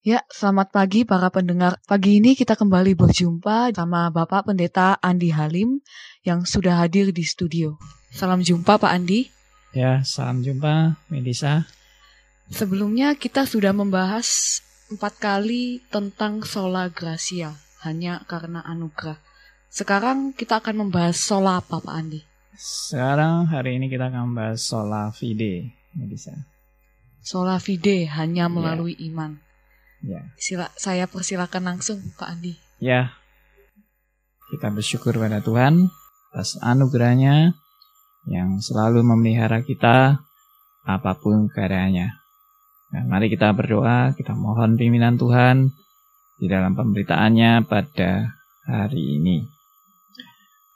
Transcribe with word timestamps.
Ya, 0.00 0.24
selamat 0.32 0.72
pagi 0.72 1.04
para 1.04 1.28
pendengar. 1.28 1.76
Pagi 1.84 2.24
ini 2.24 2.32
kita 2.32 2.56
kembali 2.56 2.96
berjumpa 2.96 3.68
sama 3.76 4.08
Bapak 4.08 4.48
Pendeta 4.48 4.96
Andi 4.96 5.28
Halim 5.28 5.84
yang 6.24 6.48
sudah 6.48 6.80
hadir 6.80 7.12
di 7.12 7.20
studio. 7.20 7.76
Salam 8.08 8.40
jumpa 8.40 8.80
Pak 8.80 8.88
Andi. 8.88 9.28
Ya, 9.76 10.00
salam 10.00 10.40
jumpa 10.40 10.96
Melisa. 11.12 11.68
Sebelumnya 12.48 13.12
kita 13.12 13.44
sudah 13.44 13.76
membahas 13.76 14.64
empat 14.88 15.20
kali 15.20 15.84
tentang 15.92 16.48
sola 16.48 16.88
gracia, 16.88 17.60
hanya 17.84 18.24
karena 18.24 18.64
anugerah. 18.64 19.20
Sekarang 19.68 20.32
kita 20.32 20.64
akan 20.64 20.88
membahas 20.88 21.20
sola 21.20 21.60
apa 21.60 21.76
Pak 21.76 21.92
Andi? 21.92 22.24
Sekarang 22.56 23.52
hari 23.52 23.76
ini 23.76 23.92
kita 23.92 24.08
akan 24.08 24.32
membahas 24.32 24.64
sola 24.64 25.12
fide, 25.12 25.76
Melisa. 25.92 26.48
Sola 27.20 27.60
fide 27.60 28.08
hanya 28.08 28.48
melalui 28.48 28.96
ya. 28.96 29.12
iman. 29.12 29.49
Ya. 30.00 30.32
Sila, 30.40 30.72
saya 30.80 31.04
persilakan 31.04 31.76
langsung 31.76 32.00
Pak 32.16 32.28
Andi. 32.28 32.56
Ya, 32.80 33.12
kita 34.50 34.72
bersyukur 34.72 35.14
pada 35.20 35.44
Tuhan 35.44 35.92
atas 36.32 36.56
anugerahnya 36.64 37.52
yang 38.26 38.58
selalu 38.58 39.06
memelihara 39.06 39.60
kita 39.62 40.18
apa 40.84 41.12
pun 41.20 41.46
keadaannya. 41.52 42.08
Dan 42.90 43.06
mari 43.06 43.30
kita 43.30 43.54
berdoa, 43.54 44.16
kita 44.18 44.34
mohon 44.34 44.74
pimpinan 44.74 45.14
Tuhan 45.14 45.70
di 46.40 46.50
dalam 46.50 46.74
pemberitaannya 46.74 47.68
pada 47.68 48.34
hari 48.66 49.22
ini. 49.22 49.46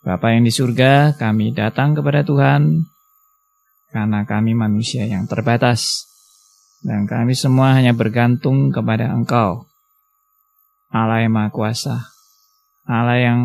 Bapa 0.04 0.36
yang 0.36 0.44
di 0.44 0.52
surga, 0.52 1.16
kami 1.16 1.56
datang 1.56 1.96
kepada 1.96 2.22
Tuhan 2.22 2.86
karena 3.90 4.22
kami 4.28 4.52
manusia 4.52 5.08
yang 5.08 5.24
terbatas 5.24 6.06
dan 6.84 7.08
kami 7.08 7.32
semua 7.32 7.72
hanya 7.72 7.96
bergantung 7.96 8.68
kepada 8.68 9.08
Engkau. 9.08 9.64
Allah 10.92 11.24
yang 11.24 11.32
Maha 11.32 11.50
Kuasa, 11.50 11.96
Allah 12.84 13.18
yang 13.18 13.40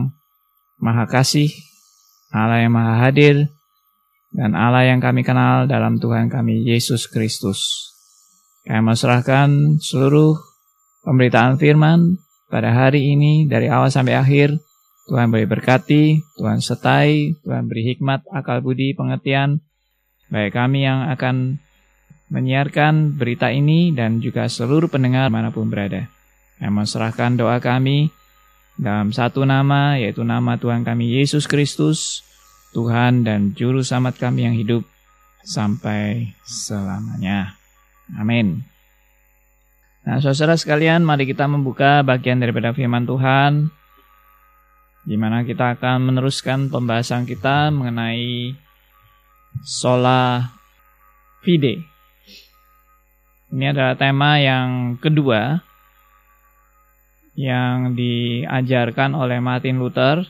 Maha 0.78 1.08
Kasih, 1.08 1.50
Allah 2.30 2.62
yang 2.62 2.76
Maha 2.76 3.00
Hadir, 3.00 3.48
dan 4.36 4.54
Allah 4.54 4.86
yang 4.86 5.00
kami 5.02 5.24
kenal 5.26 5.66
dalam 5.66 5.98
Tuhan 5.98 6.30
kami 6.30 6.68
Yesus 6.68 7.08
Kristus. 7.10 7.90
Kami 8.68 8.86
menyerahkan 8.86 9.82
seluruh 9.82 10.38
pemberitaan 11.08 11.58
firman 11.58 12.20
pada 12.52 12.76
hari 12.76 13.16
ini 13.16 13.48
dari 13.48 13.72
awal 13.72 13.90
sampai 13.90 14.20
akhir. 14.20 14.60
Tuhan 15.10 15.34
beri 15.34 15.50
berkati, 15.50 16.22
Tuhan 16.38 16.62
setai, 16.62 17.34
Tuhan 17.42 17.66
beri 17.66 17.96
hikmat, 17.96 18.30
akal 18.30 18.62
budi, 18.62 18.94
pengertian, 18.94 19.58
baik 20.30 20.54
kami 20.54 20.86
yang 20.86 21.10
akan 21.10 21.58
menyiarkan 22.30 23.18
berita 23.18 23.50
ini 23.50 23.90
dan 23.92 24.22
juga 24.22 24.46
seluruh 24.46 24.88
pendengar 24.88 25.34
mana 25.34 25.50
pun 25.50 25.68
berada. 25.68 26.06
Yang 26.62 26.74
menserahkan 26.74 27.36
doa 27.36 27.58
kami 27.58 28.14
dalam 28.78 29.10
satu 29.10 29.44
nama, 29.44 29.98
yaitu 29.98 30.22
nama 30.22 30.56
Tuhan 30.56 30.86
kami 30.86 31.20
Yesus 31.20 31.50
Kristus, 31.50 32.22
Tuhan 32.72 33.26
dan 33.26 33.58
Juru 33.58 33.82
Selamat 33.82 34.22
kami 34.22 34.46
yang 34.46 34.56
hidup 34.56 34.86
sampai 35.42 36.32
selamanya. 36.46 37.58
Amin. 38.14 38.62
Nah, 40.06 40.22
saudara 40.22 40.56
sekalian, 40.56 41.04
mari 41.04 41.26
kita 41.26 41.46
membuka 41.50 42.06
bagian 42.06 42.40
daripada 42.40 42.74
firman 42.74 43.06
Tuhan, 43.06 43.74
di 45.06 45.18
mana 45.18 45.42
kita 45.42 45.76
akan 45.78 46.14
meneruskan 46.14 46.70
pembahasan 46.70 47.26
kita 47.26 47.74
mengenai 47.74 48.54
sola 49.66 50.54
fide. 51.42 51.89
Ini 53.50 53.74
adalah 53.74 53.98
tema 53.98 54.38
yang 54.38 55.02
kedua 55.02 55.58
yang 57.34 57.98
diajarkan 57.98 59.18
oleh 59.18 59.42
Martin 59.42 59.82
Luther 59.82 60.22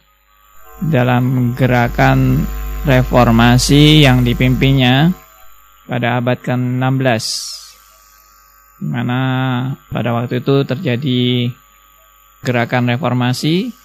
dalam 0.88 1.52
gerakan 1.52 2.40
reformasi 2.88 4.08
yang 4.08 4.24
dipimpinnya 4.24 5.12
pada 5.84 6.24
abad 6.24 6.40
ke-16 6.40 7.26
di 8.80 8.88
mana 8.88 9.20
pada 9.92 10.16
waktu 10.16 10.40
itu 10.40 10.64
terjadi 10.64 11.52
gerakan 12.48 12.88
reformasi 12.88 13.76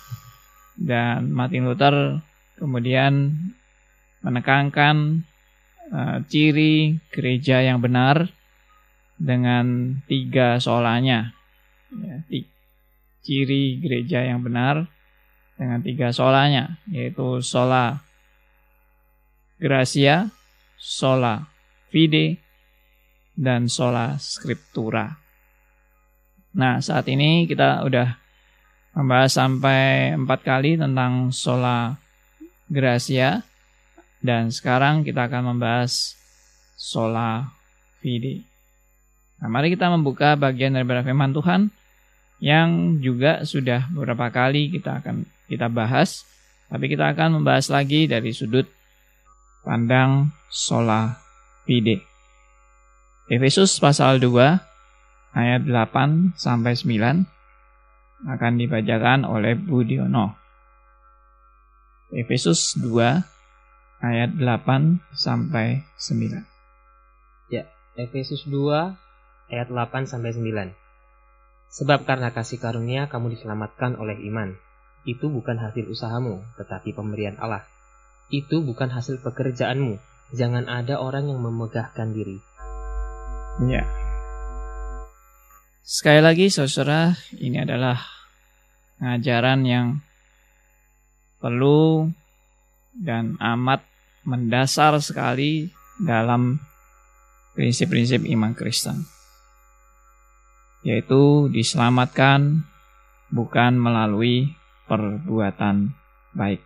dan 0.79 1.35
Martin 1.35 1.67
Luther 1.67 2.23
kemudian 2.55 3.35
menekankan 4.23 5.27
uh, 5.91 6.23
ciri 6.31 7.03
gereja 7.11 7.67
yang 7.67 7.83
benar 7.83 8.31
dengan 9.19 9.99
tiga 10.07 10.59
solanya. 10.59 11.35
Ya, 11.95 12.23
ciri 13.25 13.81
gereja 13.81 14.21
yang 14.21 14.45
benar 14.45 14.85
dengan 15.57 15.81
tiga 15.81 16.13
solanya, 16.13 16.77
yaitu 16.91 17.41
sola 17.41 18.05
gracia, 19.57 20.29
sola 20.77 21.49
fide, 21.89 22.37
dan 23.33 23.67
sola 23.71 24.19
scriptura. 24.21 25.17
Nah, 26.55 26.79
saat 26.79 27.09
ini 27.11 27.49
kita 27.51 27.83
udah 27.83 28.15
membahas 28.95 29.35
sampai 29.35 30.15
empat 30.15 30.41
kali 30.47 30.79
tentang 30.79 31.35
sola 31.35 31.99
gracia, 32.71 33.43
dan 34.23 34.53
sekarang 34.53 35.03
kita 35.03 35.27
akan 35.27 35.57
membahas 35.57 36.15
sola 36.77 37.51
fide. 38.03 38.54
Nah, 39.43 39.49
mari 39.51 39.75
kita 39.75 39.91
membuka 39.91 40.39
bagian 40.39 40.75
daripada 40.75 41.03
firman 41.03 41.35
Tuhan 41.35 41.73
yang 42.43 43.01
juga 43.01 43.47
sudah 43.47 43.89
beberapa 43.91 44.31
kali 44.31 44.69
kita 44.75 45.01
akan 45.01 45.25
kita 45.49 45.71
bahas, 45.71 46.27
tapi 46.69 46.91
kita 46.91 47.15
akan 47.15 47.41
membahas 47.41 47.71
lagi 47.71 48.05
dari 48.05 48.35
sudut 48.35 48.69
pandang 49.65 50.35
sola 50.53 51.17
fide. 51.65 52.05
Efesus 53.25 53.81
pasal 53.81 54.21
2 54.21 54.29
ayat 55.33 55.63
8 55.65 56.37
sampai 56.37 56.77
9 56.77 57.25
akan 58.25 58.53
dibacakan 58.61 59.25
oleh 59.25 59.57
Budiono. 59.57 60.37
Efesus 62.13 62.77
2 62.77 63.25
ayat 64.05 64.31
8 64.37 65.01
sampai 65.17 65.89
9. 65.97 66.45
Ya, 67.49 67.65
Efesus 67.97 68.45
2 68.45 69.04
ayat 69.55 69.71
8 69.71 70.11
sampai 70.11 70.35
9. 70.35 70.75
Sebab 71.75 72.07
karena 72.07 72.31
kasih 72.31 72.63
karunia 72.63 73.11
kamu 73.11 73.35
diselamatkan 73.35 73.99
oleh 73.99 74.15
iman. 74.31 74.55
Itu 75.03 75.27
bukan 75.27 75.59
hasil 75.59 75.91
usahamu, 75.91 76.43
tetapi 76.55 76.95
pemberian 76.95 77.35
Allah. 77.43 77.67
Itu 78.31 78.63
bukan 78.63 78.95
hasil 78.95 79.19
pekerjaanmu. 79.23 79.99
Jangan 80.35 80.71
ada 80.71 81.03
orang 81.03 81.31
yang 81.31 81.43
memegahkan 81.43 82.15
diri. 82.15 82.39
Ya. 83.71 83.85
Sekali 85.85 86.23
lagi 86.25 86.47
saudara, 86.49 87.13
ini 87.37 87.61
adalah 87.61 88.01
ngajaran 89.03 89.61
yang 89.67 89.87
perlu 91.43 92.09
dan 92.97 93.37
amat 93.37 93.85
mendasar 94.25 94.97
sekali 95.03 95.69
dalam 96.01 96.57
prinsip-prinsip 97.53 98.25
iman 98.31 98.57
Kristen 98.57 99.14
yaitu 100.85 101.49
diselamatkan 101.49 102.63
bukan 103.33 103.73
melalui 103.81 104.53
perbuatan 104.85 105.97
baik. 106.37 106.61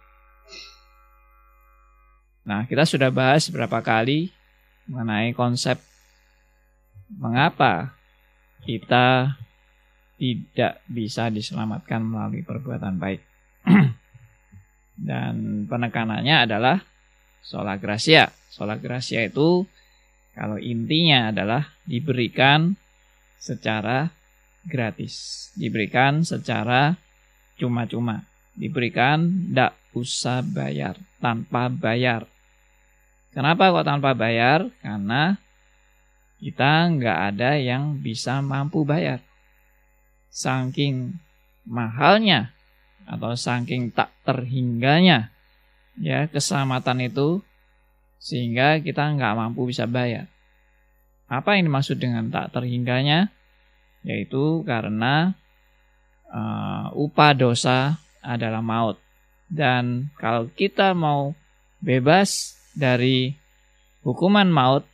Nah, 2.43 2.67
kita 2.67 2.83
sudah 2.83 3.15
bahas 3.15 3.47
beberapa 3.49 3.79
kali 3.81 4.35
mengenai 4.91 5.33
konsep 5.33 5.79
mengapa 7.15 7.95
kita 8.67 9.39
tidak 10.19 10.83
bisa 10.91 11.31
diselamatkan 11.31 12.03
melalui 12.03 12.43
perbuatan 12.43 12.99
baik. 12.99 13.23
Dan 15.09 15.65
penekanannya 15.71 16.49
adalah 16.49 16.83
sola 17.39 17.79
gracia. 17.79 18.35
Sola 18.51 18.75
gracia 18.75 19.23
itu 19.23 19.63
kalau 20.35 20.59
intinya 20.59 21.31
adalah 21.31 21.71
diberikan 21.87 22.75
secara 23.39 24.11
gratis, 24.67 25.49
diberikan 25.55 26.27
secara 26.27 26.99
cuma-cuma, 27.57 28.27
diberikan 28.55 29.27
tidak 29.27 29.75
usah 29.95 30.45
bayar, 30.45 30.99
tanpa 31.23 31.73
bayar. 31.73 32.27
Kenapa 33.33 33.71
kok 33.71 33.87
tanpa 33.87 34.13
bayar? 34.13 34.67
Karena 34.83 35.39
kita 36.39 36.87
nggak 36.95 37.19
ada 37.35 37.51
yang 37.59 37.99
bisa 37.99 38.39
mampu 38.43 38.87
bayar. 38.87 39.23
Saking 40.31 41.19
mahalnya 41.67 42.55
atau 43.09 43.33
saking 43.35 43.89
tak 43.91 44.13
terhingganya 44.23 45.33
ya 45.99 46.29
keselamatan 46.29 47.09
itu 47.09 47.43
sehingga 48.21 48.79
kita 48.79 49.15
nggak 49.15 49.35
mampu 49.35 49.67
bisa 49.67 49.87
bayar. 49.87 50.31
Apa 51.29 51.57
yang 51.61 51.69
dimaksud 51.69 52.01
dengan 52.01 52.33
tak 52.33 52.57
terhingganya? 52.57 53.29
yaitu 54.07 54.63
karena 54.63 55.35
uh, 56.31 56.89
upah 56.95 57.33
dosa 57.35 57.99
adalah 58.23 58.63
maut. 58.63 58.99
Dan 59.49 60.13
kalau 60.21 60.49
kita 60.53 60.93
mau 60.93 61.33
bebas 61.81 62.57
dari 62.77 63.33
hukuman 64.05 64.49
maut 64.49 64.85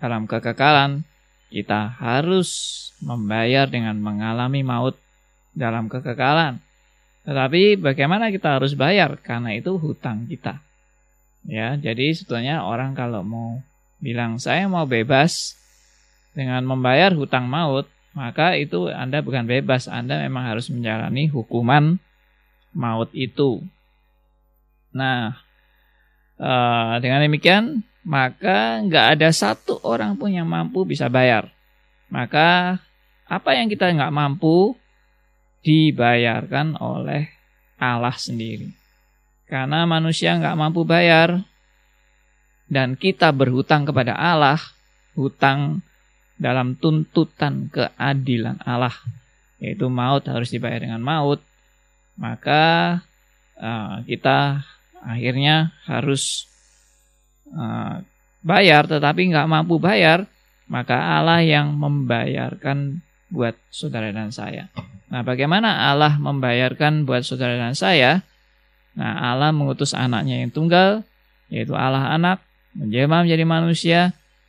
dalam 0.00 0.24
kekekalan, 0.24 1.04
kita 1.48 1.92
harus 1.96 2.48
membayar 3.04 3.68
dengan 3.68 3.96
mengalami 4.00 4.64
maut 4.64 4.96
dalam 5.52 5.88
kekekalan. 5.88 6.60
Tetapi 7.28 7.76
bagaimana 7.76 8.32
kita 8.32 8.56
harus 8.56 8.72
bayar? 8.72 9.20
Karena 9.20 9.52
itu 9.52 9.76
hutang 9.76 10.24
kita. 10.24 10.64
Ya, 11.44 11.76
jadi 11.76 12.12
sebetulnya 12.12 12.64
orang 12.64 12.96
kalau 12.96 13.24
mau 13.24 13.60
bilang 14.00 14.40
saya 14.40 14.68
mau 14.68 14.84
bebas 14.88 15.56
dengan 16.38 16.62
membayar 16.62 17.10
hutang 17.10 17.50
maut, 17.50 17.90
maka 18.14 18.54
itu 18.54 18.86
Anda 18.86 19.26
bukan 19.26 19.50
bebas, 19.50 19.90
Anda 19.90 20.22
memang 20.22 20.46
harus 20.46 20.70
menjalani 20.70 21.26
hukuman 21.26 21.98
maut 22.70 23.10
itu. 23.10 23.58
Nah, 24.94 25.34
uh, 26.38 27.02
dengan 27.02 27.26
demikian 27.26 27.82
maka 28.06 28.78
nggak 28.86 29.18
ada 29.18 29.34
satu 29.34 29.82
orang 29.82 30.14
pun 30.14 30.30
yang 30.30 30.46
mampu 30.46 30.86
bisa 30.86 31.10
bayar. 31.10 31.50
Maka 32.06 32.78
apa 33.26 33.50
yang 33.58 33.66
kita 33.66 33.90
nggak 33.90 34.14
mampu 34.14 34.78
dibayarkan 35.66 36.78
oleh 36.78 37.28
Allah 37.82 38.14
sendiri. 38.14 38.70
Karena 39.50 39.90
manusia 39.90 40.38
nggak 40.38 40.54
mampu 40.54 40.86
bayar 40.86 41.42
dan 42.70 42.94
kita 42.94 43.34
berhutang 43.34 43.84
kepada 43.84 44.14
Allah, 44.14 44.60
hutang 45.18 45.82
dalam 46.38 46.78
tuntutan 46.78 47.66
keadilan 47.68 48.62
Allah, 48.62 48.94
yaitu 49.58 49.90
maut 49.90 50.22
harus 50.30 50.54
dibayar 50.54 50.80
dengan 50.80 51.02
maut, 51.02 51.42
maka 52.14 52.98
uh, 53.58 54.00
kita 54.06 54.62
akhirnya 55.02 55.74
harus 55.86 56.46
uh, 57.50 58.02
bayar 58.42 58.86
tetapi 58.86 59.34
nggak 59.34 59.50
mampu 59.50 59.82
bayar, 59.82 60.30
maka 60.70 61.18
Allah 61.18 61.42
yang 61.42 61.74
membayarkan 61.74 63.02
buat 63.28 63.58
saudara 63.68 64.14
dan 64.14 64.32
saya. 64.32 64.72
Nah, 65.08 65.24
bagaimana 65.24 65.90
Allah 65.90 66.16
membayarkan 66.16 67.04
buat 67.04 67.24
saudara 67.24 67.56
dan 67.56 67.76
saya? 67.76 68.24
Nah, 68.96 69.32
Allah 69.32 69.52
mengutus 69.52 69.92
anaknya 69.92 70.42
yang 70.42 70.52
tunggal, 70.52 71.04
yaitu 71.48 71.72
Allah 71.76 72.12
anak, 72.12 72.42
menjelma 72.76 73.24
menjadi 73.24 73.44
manusia, 73.44 74.00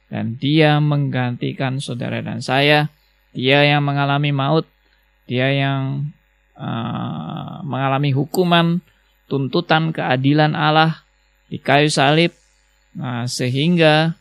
dan 0.09 0.35
dia 0.35 0.81
menggantikan 0.81 1.77
saudara 1.77 2.19
dan 2.19 2.41
saya. 2.41 2.89
Dia 3.31 3.61
yang 3.61 3.85
mengalami 3.85 4.33
maut, 4.33 4.65
dia 5.29 5.53
yang 5.53 6.09
uh, 6.57 7.61
mengalami 7.61 8.09
hukuman 8.09 8.81
tuntutan 9.29 9.93
keadilan 9.93 10.57
Allah 10.57 11.05
di 11.45 11.61
kayu 11.61 11.93
salib, 11.93 12.33
nah, 12.97 13.29
sehingga 13.29 14.17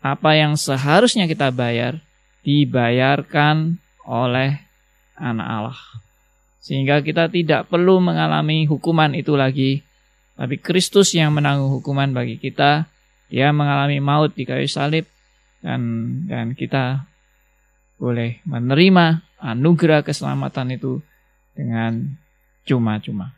apa 0.00 0.30
yang 0.32 0.56
seharusnya 0.56 1.28
kita 1.28 1.52
bayar 1.52 2.00
dibayarkan 2.40 3.76
oleh 4.08 4.64
anak 5.20 5.48
Allah. 5.48 5.80
Sehingga 6.64 7.04
kita 7.04 7.30
tidak 7.30 7.70
perlu 7.70 8.02
mengalami 8.02 8.66
hukuman 8.66 9.12
itu 9.12 9.36
lagi, 9.36 9.86
tapi 10.34 10.58
Kristus 10.58 11.14
yang 11.14 11.36
menanggung 11.36 11.78
hukuman 11.78 12.10
bagi 12.10 12.40
kita. 12.40 12.88
Dia 13.26 13.50
mengalami 13.50 13.98
maut 13.98 14.32
di 14.34 14.46
kayu 14.46 14.70
salib 14.70 15.06
dan 15.64 15.80
dan 16.30 16.54
kita 16.54 17.06
boleh 17.96 18.44
menerima 18.44 19.24
anugerah 19.40 20.04
keselamatan 20.04 20.76
itu 20.76 21.00
dengan 21.56 22.16
cuma-cuma. 22.68 23.32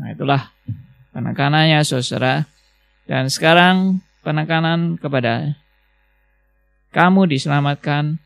Nah 0.00 0.08
itulah 0.16 0.48
penekanannya 1.12 1.84
saudara. 1.84 2.48
Dan 3.04 3.26
sekarang 3.26 3.98
penekanan 4.22 4.94
kepada 4.96 5.58
kamu 6.94 7.26
diselamatkan 7.26 8.22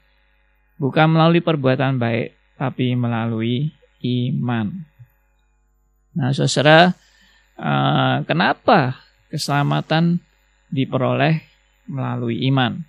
bukan 0.76 1.08
melalui 1.08 1.40
perbuatan 1.40 1.96
baik, 1.96 2.36
tapi 2.60 2.92
melalui 2.92 3.72
iman. 4.04 4.84
Nah 6.14 6.30
saudara, 6.36 6.92
uh, 7.56 8.22
kenapa 8.28 9.00
keselamatan 9.32 10.20
diperoleh 10.74 11.38
melalui 11.86 12.42
iman? 12.50 12.82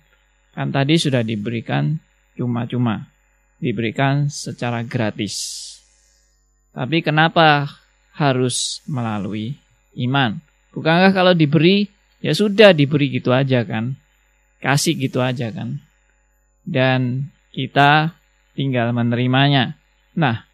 Kan 0.50 0.74
tadi 0.74 0.98
sudah 0.98 1.22
diberikan 1.22 1.94
cuma-cuma, 2.34 3.06
diberikan 3.62 4.26
secara 4.26 4.82
gratis. 4.82 5.62
Tapi 6.74 7.00
kenapa 7.00 7.70
harus 8.18 8.82
melalui 8.90 9.54
iman. 9.96 10.42
Bukankah 10.74 11.12
kalau 11.14 11.32
diberi, 11.32 11.88
ya 12.20 12.36
sudah 12.36 12.74
diberi 12.74 13.08
gitu 13.14 13.32
aja 13.32 13.64
kan. 13.64 13.96
Kasih 14.60 14.96
gitu 14.98 15.22
aja 15.22 15.48
kan. 15.52 15.80
Dan 16.66 17.30
kita 17.52 18.12
tinggal 18.52 18.92
menerimanya. 18.92 19.76
Nah, 20.16 20.44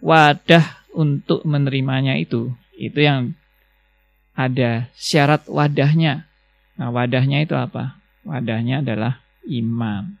wadah 0.00 0.84
untuk 0.92 1.44
menerimanya 1.48 2.16
itu, 2.16 2.52
itu 2.76 3.00
yang 3.00 3.32
ada 4.36 4.88
syarat 4.96 5.44
wadahnya. 5.48 6.28
Nah, 6.76 6.88
wadahnya 6.88 7.44
itu 7.44 7.52
apa? 7.56 8.00
Wadahnya 8.24 8.80
adalah 8.80 9.20
iman. 9.48 10.16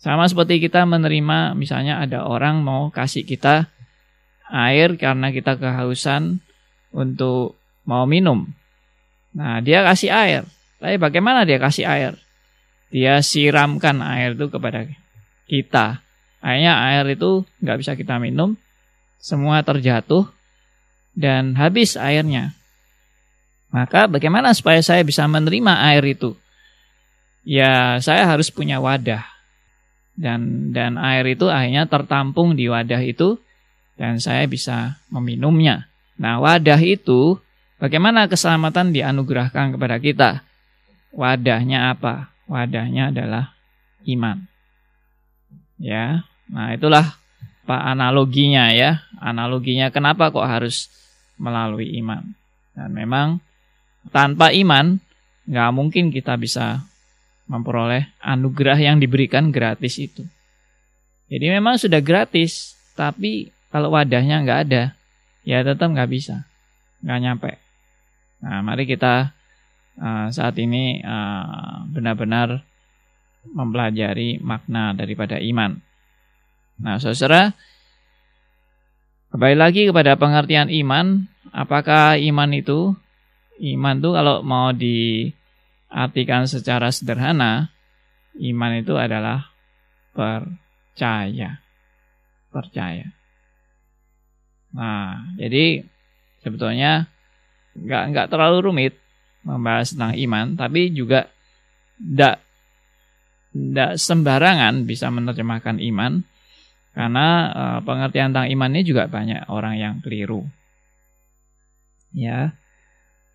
Sama 0.00 0.24
seperti 0.24 0.64
kita 0.64 0.88
menerima, 0.88 1.52
misalnya 1.52 2.00
ada 2.00 2.24
orang 2.24 2.64
mau 2.64 2.88
kasih 2.88 3.28
kita 3.28 3.68
air 4.48 4.96
karena 4.96 5.28
kita 5.30 5.60
kehausan 5.60 6.40
untuk 6.90 7.60
mau 7.84 8.08
minum. 8.08 8.48
Nah, 9.36 9.60
dia 9.60 9.84
kasih 9.84 10.10
air. 10.10 10.42
Tapi 10.80 10.96
bagaimana 10.96 11.44
dia 11.44 11.60
kasih 11.60 11.84
air? 11.86 12.12
Dia 12.90 13.22
siramkan 13.22 14.02
air 14.02 14.34
itu 14.34 14.50
kepada 14.50 14.88
kita. 15.46 16.02
Akhirnya 16.40 16.80
air 16.80 17.04
itu 17.14 17.44
nggak 17.60 17.78
bisa 17.78 17.92
kita 17.94 18.16
minum, 18.16 18.56
semua 19.20 19.60
terjatuh 19.60 20.26
dan 21.12 21.54
habis 21.54 21.94
airnya. 22.00 22.56
Maka 23.70 24.10
bagaimana 24.10 24.50
supaya 24.50 24.82
saya 24.82 25.06
bisa 25.06 25.26
menerima 25.30 25.72
air 25.94 26.02
itu? 26.18 26.34
Ya, 27.46 27.96
saya 28.02 28.26
harus 28.26 28.50
punya 28.50 28.82
wadah. 28.82 29.22
Dan 30.18 30.74
dan 30.74 31.00
air 31.00 31.24
itu 31.32 31.48
akhirnya 31.48 31.86
tertampung 31.86 32.58
di 32.58 32.68
wadah 32.68 33.00
itu 33.00 33.40
dan 33.96 34.18
saya 34.20 34.44
bisa 34.50 35.00
meminumnya. 35.08 35.88
Nah, 36.20 36.42
wadah 36.42 36.76
itu 36.82 37.38
bagaimana 37.80 38.28
keselamatan 38.28 38.92
dianugerahkan 38.92 39.78
kepada 39.78 39.96
kita? 39.96 40.30
Wadahnya 41.14 41.94
apa? 41.96 42.28
Wadahnya 42.50 43.14
adalah 43.14 43.54
iman. 44.04 44.44
Ya. 45.80 46.26
Nah, 46.50 46.74
itulah 46.74 47.16
Pak 47.64 47.82
analoginya 47.96 48.74
ya. 48.74 49.06
Analoginya 49.22 49.94
kenapa 49.94 50.34
kok 50.34 50.44
harus 50.44 50.90
melalui 51.38 51.96
iman? 52.02 52.34
Dan 52.74 52.92
memang 52.92 53.38
tanpa 54.08 54.48
iman 54.56 54.96
nggak 55.44 55.70
mungkin 55.76 56.08
kita 56.08 56.40
bisa 56.40 56.80
memperoleh 57.50 58.08
anugerah 58.22 58.78
yang 58.80 58.96
diberikan 59.02 59.52
gratis 59.52 60.00
itu. 60.00 60.24
Jadi 61.30 61.46
memang 61.50 61.76
sudah 61.76 61.98
gratis, 62.02 62.74
tapi 62.94 63.50
kalau 63.70 63.94
wadahnya 63.94 64.42
nggak 64.42 64.60
ada, 64.70 64.94
ya 65.46 65.62
tetap 65.62 65.90
nggak 65.90 66.10
bisa, 66.10 66.46
nggak 67.02 67.20
nyampe. 67.22 67.52
Nah, 68.40 68.62
mari 68.64 68.86
kita 68.86 69.30
uh, 70.00 70.26
saat 70.30 70.56
ini 70.58 70.98
uh, 71.02 71.86
benar-benar 71.90 72.62
mempelajari 73.50 74.42
makna 74.42 74.94
daripada 74.94 75.38
iman. 75.38 75.78
Nah, 76.80 76.96
saudara, 76.96 77.52
kembali 79.34 79.56
lagi 79.58 79.82
kepada 79.86 80.16
pengertian 80.16 80.72
iman. 80.72 81.28
Apakah 81.52 82.16
iman 82.16 82.50
itu? 82.54 82.94
Iman 83.60 84.00
itu 84.00 84.10
kalau 84.16 84.40
mau 84.40 84.72
diartikan 84.72 86.48
secara 86.48 86.88
sederhana, 86.88 87.68
iman 88.40 88.72
itu 88.80 88.96
adalah 88.96 89.52
percaya. 90.16 91.60
Percaya. 92.48 93.06
Nah, 94.72 95.36
jadi 95.36 95.84
sebetulnya 96.40 97.04
nggak 97.76 98.04
nggak 98.16 98.28
terlalu 98.32 98.58
rumit 98.64 98.94
membahas 99.44 99.92
tentang 99.92 100.16
iman, 100.16 100.46
tapi 100.56 100.88
juga 100.92 101.28
tidak 102.00 102.40
tidak 103.50 103.90
sembarangan 103.98 104.86
bisa 104.86 105.10
menerjemahkan 105.10 105.82
iman 105.90 106.22
karena 106.94 107.26
e, 107.50 107.62
pengertian 107.82 108.30
tentang 108.30 108.50
iman 108.50 108.70
ini 108.70 108.82
juga 108.86 109.10
banyak 109.10 109.50
orang 109.50 109.74
yang 109.78 109.94
keliru. 110.02 110.46
Ya. 112.14 112.54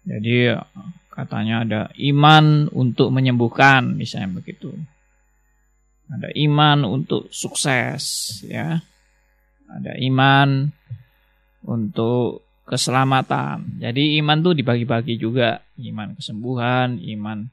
Jadi 0.06 0.54
katanya 1.10 1.56
ada 1.66 1.82
iman 1.98 2.70
untuk 2.70 3.10
menyembuhkan 3.10 3.98
misalnya 3.98 4.38
begitu. 4.38 4.72
Ada 6.06 6.30
iman 6.38 6.86
untuk 6.86 7.34
sukses, 7.34 8.04
ya. 8.46 8.78
Ada 9.66 9.98
iman 10.06 10.70
untuk 11.66 12.46
keselamatan. 12.70 13.82
Jadi 13.82 14.22
iman 14.22 14.38
tuh 14.46 14.54
dibagi-bagi 14.54 15.18
juga. 15.18 15.66
Iman 15.82 16.14
kesembuhan, 16.14 17.02
iman 17.02 17.50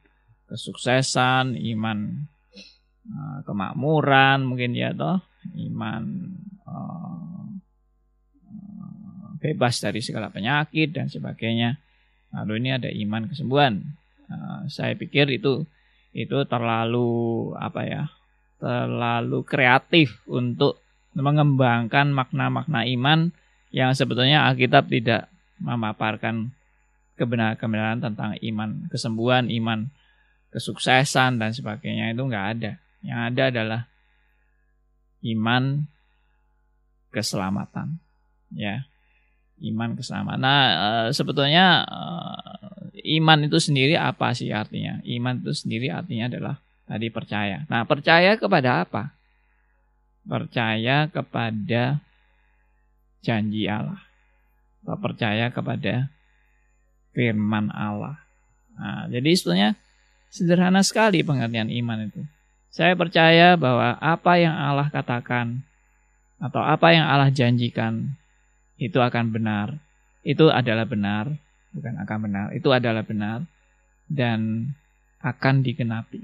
kesuksesan, 0.52 1.56
iman 1.56 2.28
uh, 3.08 3.38
kemakmuran 3.48 4.44
mungkin 4.44 4.76
ya 4.76 4.92
toh, 4.92 5.24
iman 5.56 6.02
uh, 6.68 7.48
bebas 9.40 9.80
dari 9.82 10.04
segala 10.04 10.28
penyakit 10.28 10.92
dan 10.92 11.08
sebagainya. 11.08 11.80
Lalu 12.32 12.52
ini 12.64 12.70
ada 12.72 12.88
iman 12.88 13.28
kesembuhan. 13.28 13.84
Uh, 14.28 14.64
saya 14.72 14.96
pikir 14.96 15.28
itu 15.28 15.68
itu 16.12 16.38
terlalu 16.48 17.52
apa 17.56 17.82
ya? 17.84 18.04
terlalu 18.62 19.42
kreatif 19.42 20.22
untuk 20.30 20.78
mengembangkan 21.18 22.14
makna-makna 22.14 22.86
iman 22.94 23.34
yang 23.74 23.90
sebetulnya 23.90 24.46
Alkitab 24.46 24.86
tidak 24.86 25.26
memaparkan 25.58 26.54
kebenaran-kebenaran 27.18 27.98
tentang 27.98 28.38
iman 28.38 28.86
kesembuhan, 28.86 29.50
iman 29.50 29.90
kesuksesan 30.54 31.42
dan 31.42 31.50
sebagainya 31.50 32.14
itu 32.14 32.22
nggak 32.22 32.46
ada. 32.54 32.72
Yang 33.02 33.20
ada 33.34 33.42
adalah 33.50 33.82
iman 35.26 35.90
keselamatan, 37.10 37.98
ya, 38.54 38.86
iman 39.70 39.94
keselamatan. 39.94 40.42
Nah, 40.42 40.62
e, 40.70 40.88
sebetulnya 41.14 41.86
e, 41.86 42.02
iman 43.18 43.38
itu 43.46 43.58
sendiri 43.62 43.94
apa 43.94 44.34
sih 44.34 44.50
artinya? 44.50 44.98
Iman 45.06 45.38
itu 45.42 45.54
sendiri 45.54 45.92
artinya 45.92 46.26
adalah 46.26 46.54
tadi 46.86 47.06
percaya. 47.08 47.62
Nah, 47.70 47.86
percaya 47.86 48.34
kepada 48.34 48.82
apa? 48.82 49.14
Percaya 50.26 51.06
kepada 51.06 52.02
janji 53.22 53.70
Allah. 53.70 54.02
Atau 54.82 54.98
percaya 54.98 55.46
kepada 55.54 56.10
firman 57.14 57.70
Allah. 57.70 58.18
Nah, 58.74 59.06
jadi 59.06 59.30
sebetulnya 59.38 59.78
Sederhana 60.32 60.80
sekali 60.80 61.20
pengertian 61.20 61.68
iman 61.68 62.08
itu. 62.08 62.24
Saya 62.72 62.96
percaya 62.96 63.52
bahwa 63.60 64.00
apa 64.00 64.40
yang 64.40 64.56
Allah 64.56 64.88
katakan 64.88 65.60
atau 66.40 66.64
apa 66.64 66.88
yang 66.96 67.04
Allah 67.04 67.28
janjikan 67.28 68.16
itu 68.82 68.98
akan 68.98 69.30
benar. 69.30 69.78
Itu 70.26 70.50
adalah 70.50 70.86
benar, 70.86 71.30
bukan 71.70 71.94
akan 72.02 72.18
benar. 72.26 72.46
Itu 72.50 72.74
adalah 72.74 73.06
benar 73.06 73.46
dan 74.10 74.70
akan 75.22 75.62
digenapi. 75.62 76.22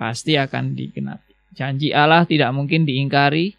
Pasti 0.00 0.40
akan 0.40 0.72
digenapi. 0.72 1.32
Janji 1.56 1.92
Allah 1.92 2.24
tidak 2.24 2.52
mungkin 2.52 2.84
diingkari 2.84 3.56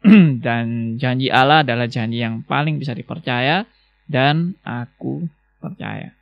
dan 0.44 0.96
janji 0.96 1.28
Allah 1.28 1.60
adalah 1.64 1.84
janji 1.88 2.24
yang 2.24 2.40
paling 2.44 2.80
bisa 2.80 2.96
dipercaya 2.96 3.68
dan 4.08 4.56
aku 4.64 5.28
percaya. 5.60 6.16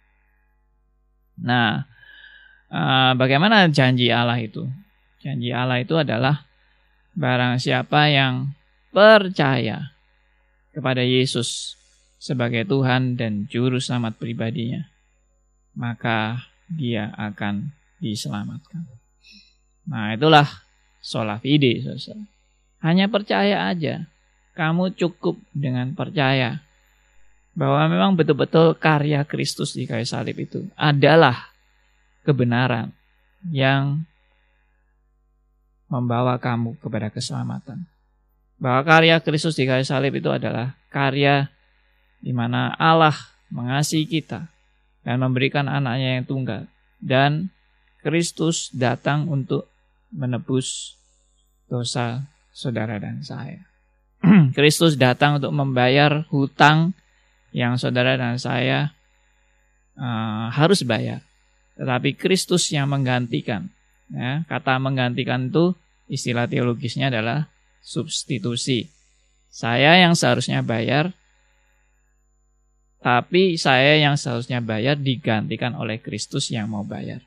Nah, 1.39 1.87
uh, 2.75 3.15
bagaimana 3.15 3.71
janji 3.71 4.11
Allah 4.11 4.43
itu? 4.43 4.67
Janji 5.23 5.55
Allah 5.55 5.79
itu 5.79 5.95
adalah 5.95 6.43
barang 7.15 7.63
siapa 7.63 8.11
yang 8.11 8.55
percaya 8.91 9.98
kepada 10.79 11.03
Yesus 11.03 11.75
sebagai 12.23 12.63
Tuhan 12.63 13.19
dan 13.19 13.51
juru 13.51 13.83
selamat 13.83 14.15
pribadinya, 14.15 14.87
maka 15.75 16.47
dia 16.71 17.11
akan 17.19 17.75
diselamatkan. 17.99 18.87
Nah, 19.91 20.15
itulah 20.15 20.47
sola 21.03 21.43
fide. 21.43 21.83
Hanya 22.79 23.11
percaya 23.11 23.67
aja. 23.67 24.07
Kamu 24.55 24.95
cukup 24.95 25.39
dengan 25.51 25.95
percaya 25.99 26.63
bahwa 27.59 27.91
memang 27.91 28.15
betul-betul 28.15 28.79
karya 28.79 29.27
Kristus 29.27 29.75
di 29.75 29.83
kayu 29.83 30.07
salib 30.07 30.39
itu 30.39 30.67
adalah 30.79 31.51
kebenaran 32.23 32.95
yang 33.51 34.03
membawa 35.91 36.39
kamu 36.39 36.79
kepada 36.79 37.11
keselamatan. 37.11 37.83
Bahwa 38.59 38.83
karya 38.83 39.23
Kristus 39.23 39.55
di 39.55 39.65
kayu 39.65 39.87
salib 39.87 40.19
itu 40.19 40.29
adalah 40.31 40.75
karya 40.91 41.47
di 42.19 42.35
mana 42.35 42.75
Allah 42.75 43.15
mengasihi 43.55 44.05
kita 44.07 44.51
dan 45.07 45.17
memberikan 45.23 45.71
anaknya 45.71 46.19
yang 46.19 46.27
tunggal. 46.27 46.67
Dan 46.99 47.55
Kristus 48.03 48.75
datang 48.75 49.31
untuk 49.31 49.71
menebus 50.11 50.99
dosa 51.71 52.27
saudara 52.51 52.99
dan 52.99 53.23
saya. 53.23 53.63
Kristus 54.59 54.99
datang 54.99 55.39
untuk 55.39 55.55
membayar 55.55 56.27
hutang 56.35 56.99
yang 57.55 57.79
saudara 57.79 58.19
dan 58.19 58.43
saya 58.43 58.91
uh, 59.95 60.51
harus 60.51 60.83
bayar 60.83 61.23
tetapi 61.79 62.19
Kristus 62.19 62.67
yang 62.75 62.91
menggantikan. 62.91 63.71
Ya, 64.11 64.43
kata 64.51 64.83
menggantikan 64.83 65.49
itu 65.49 65.79
istilah 66.11 66.51
teologisnya 66.51 67.15
adalah 67.15 67.47
substitusi. 67.89 68.93
Saya 69.49 69.97
yang 69.97 70.13
seharusnya 70.13 70.61
bayar, 70.61 71.17
tapi 73.01 73.57
saya 73.57 73.97
yang 73.97 74.21
seharusnya 74.21 74.61
bayar 74.61 75.01
digantikan 75.01 75.73
oleh 75.73 75.97
Kristus 75.97 76.53
yang 76.53 76.69
mau 76.69 76.85
bayar. 76.85 77.25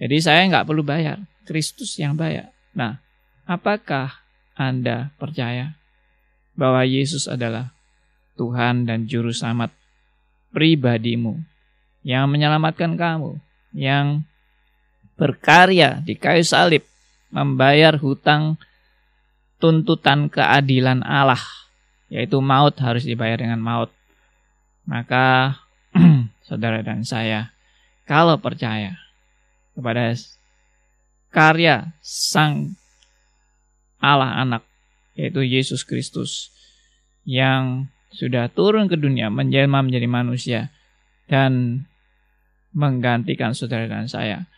Jadi 0.00 0.16
saya 0.24 0.48
nggak 0.48 0.64
perlu 0.64 0.80
bayar, 0.80 1.20
Kristus 1.44 2.00
yang 2.00 2.16
bayar. 2.16 2.48
Nah, 2.72 2.96
apakah 3.44 4.24
Anda 4.56 5.12
percaya 5.20 5.76
bahwa 6.56 6.80
Yesus 6.88 7.28
adalah 7.28 7.76
Tuhan 8.40 8.88
dan 8.88 9.04
Juru 9.04 9.36
Selamat 9.36 9.68
pribadimu 10.56 11.36
yang 12.00 12.32
menyelamatkan 12.32 12.96
kamu 12.96 13.36
yang 13.76 14.24
berkarya 15.20 16.00
di 16.00 16.16
kayu 16.16 16.40
salib 16.40 16.80
membayar 17.28 18.00
hutang 18.00 18.56
tuntutan 19.60 20.32
keadilan 20.32 21.04
Allah 21.04 21.40
yaitu 22.10 22.40
maut 22.40 22.74
harus 22.80 23.06
dibayar 23.06 23.38
dengan 23.38 23.60
maut 23.60 23.92
maka 24.88 25.60
saudara 26.48 26.82
dan 26.82 27.04
saya 27.06 27.52
kalau 28.08 28.40
percaya 28.40 28.98
kepada 29.76 30.16
karya 31.30 31.94
sang 32.02 32.74
Allah 34.02 34.42
anak 34.42 34.64
yaitu 35.14 35.44
Yesus 35.44 35.86
Kristus 35.86 36.50
yang 37.28 37.92
sudah 38.10 38.50
turun 38.50 38.90
ke 38.90 38.98
dunia 38.98 39.30
menjelma 39.30 39.86
menjadi 39.86 40.08
manusia 40.10 40.60
dan 41.30 41.84
menggantikan 42.74 43.54
saudara 43.54 43.86
dan 43.86 44.10
saya 44.10 44.50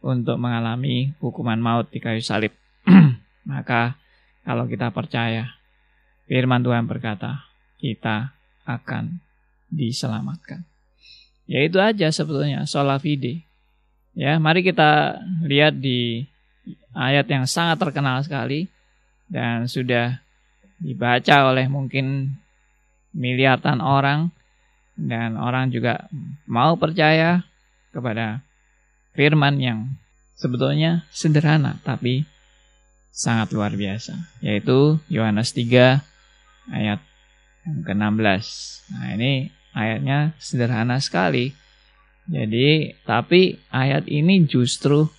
untuk 0.00 0.38
mengalami 0.38 1.12
hukuman 1.18 1.58
maut 1.60 1.86
di 1.90 1.98
kayu 1.98 2.22
salib. 2.22 2.54
Maka 3.50 3.98
kalau 4.44 4.64
kita 4.66 4.88
percaya, 4.90 5.56
firman 6.26 6.64
Tuhan 6.64 6.88
berkata, 6.88 7.44
kita 7.80 8.32
akan 8.64 9.20
diselamatkan. 9.70 10.66
Ya 11.50 11.66
itu 11.66 11.82
aja 11.82 12.08
sebetulnya 12.14 12.62
sola 12.68 12.98
fide. 13.02 13.42
Ya, 14.14 14.38
mari 14.38 14.62
kita 14.62 15.22
lihat 15.46 15.78
di 15.78 16.26
ayat 16.94 17.26
yang 17.30 17.46
sangat 17.46 17.78
terkenal 17.78 18.22
sekali 18.22 18.66
dan 19.30 19.70
sudah 19.70 20.18
dibaca 20.82 21.50
oleh 21.50 21.70
mungkin 21.70 22.34
miliaran 23.14 23.78
orang 23.82 24.30
dan 24.94 25.38
orang 25.38 25.70
juga 25.70 26.10
mau 26.46 26.74
percaya 26.76 27.46
kepada 27.90 28.42
firman 29.14 29.58
yang 29.58 29.78
sebetulnya 30.38 31.04
sederhana 31.10 31.78
tapi 31.82 32.24
sangat 33.10 33.50
luar 33.50 33.74
biasa 33.74 34.14
yaitu 34.40 35.02
Yohanes 35.10 35.52
3 35.52 36.00
ayat 36.70 37.00
yang 37.66 37.78
ke-16. 37.84 38.44
Nah, 38.96 39.08
ini 39.14 39.32
ayatnya 39.76 40.32
sederhana 40.40 40.96
sekali. 41.02 41.52
Jadi, 42.30 42.94
tapi 43.04 43.58
ayat 43.74 44.06
ini 44.06 44.46
justru 44.46 45.10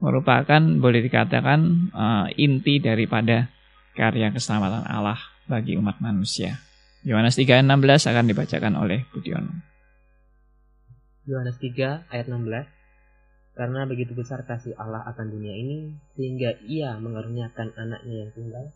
merupakan 0.00 0.62
boleh 0.78 1.04
dikatakan 1.04 1.90
uh, 1.92 2.26
inti 2.38 2.78
daripada 2.78 3.50
karya 3.98 4.30
keselamatan 4.30 4.86
Allah 4.86 5.18
bagi 5.50 5.74
umat 5.74 5.98
manusia. 5.98 6.62
Yohanes 7.02 7.34
3:16 7.36 8.10
akan 8.10 8.24
dibacakan 8.30 8.74
oleh 8.78 9.04
Budiono. 9.10 9.52
Yohanes 11.28 11.60
3 11.60 12.08
ayat 12.08 12.26
16 12.30 12.77
Karena 13.58 13.82
begitu 13.90 14.14
besar 14.14 14.46
kasih 14.46 14.78
Allah 14.78 15.02
akan 15.02 15.34
dunia 15.34 15.50
ini 15.50 15.90
sehingga 16.14 16.54
ia 16.62 16.94
mengaruniakan 16.94 17.74
anaknya 17.74 18.14
yang 18.22 18.30
tunggal 18.30 18.70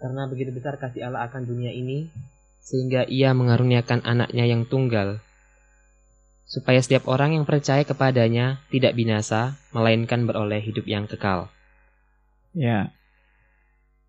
Karena 0.00 0.24
begitu 0.32 0.48
besar 0.48 0.80
kasih 0.80 1.12
Allah 1.12 1.28
akan 1.28 1.44
dunia 1.44 1.76
ini 1.76 2.08
sehingga 2.64 3.04
ia 3.04 3.36
mengaruniakan 3.36 4.00
anaknya 4.00 4.48
yang 4.48 4.64
tunggal 4.64 5.20
supaya 6.48 6.80
setiap 6.80 7.06
orang 7.06 7.36
yang 7.36 7.44
percaya 7.46 7.84
kepadanya 7.86 8.64
tidak 8.72 8.96
binasa, 8.96 9.60
melainkan 9.70 10.26
beroleh 10.26 10.58
hidup 10.58 10.88
yang 10.88 11.06
kekal. 11.06 11.52
Ya. 12.56 12.90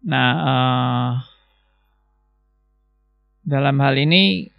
Nah, 0.02 0.32
uh, 0.42 1.12
dalam 3.42 3.78
hal 3.82 3.98
ini 3.98 4.50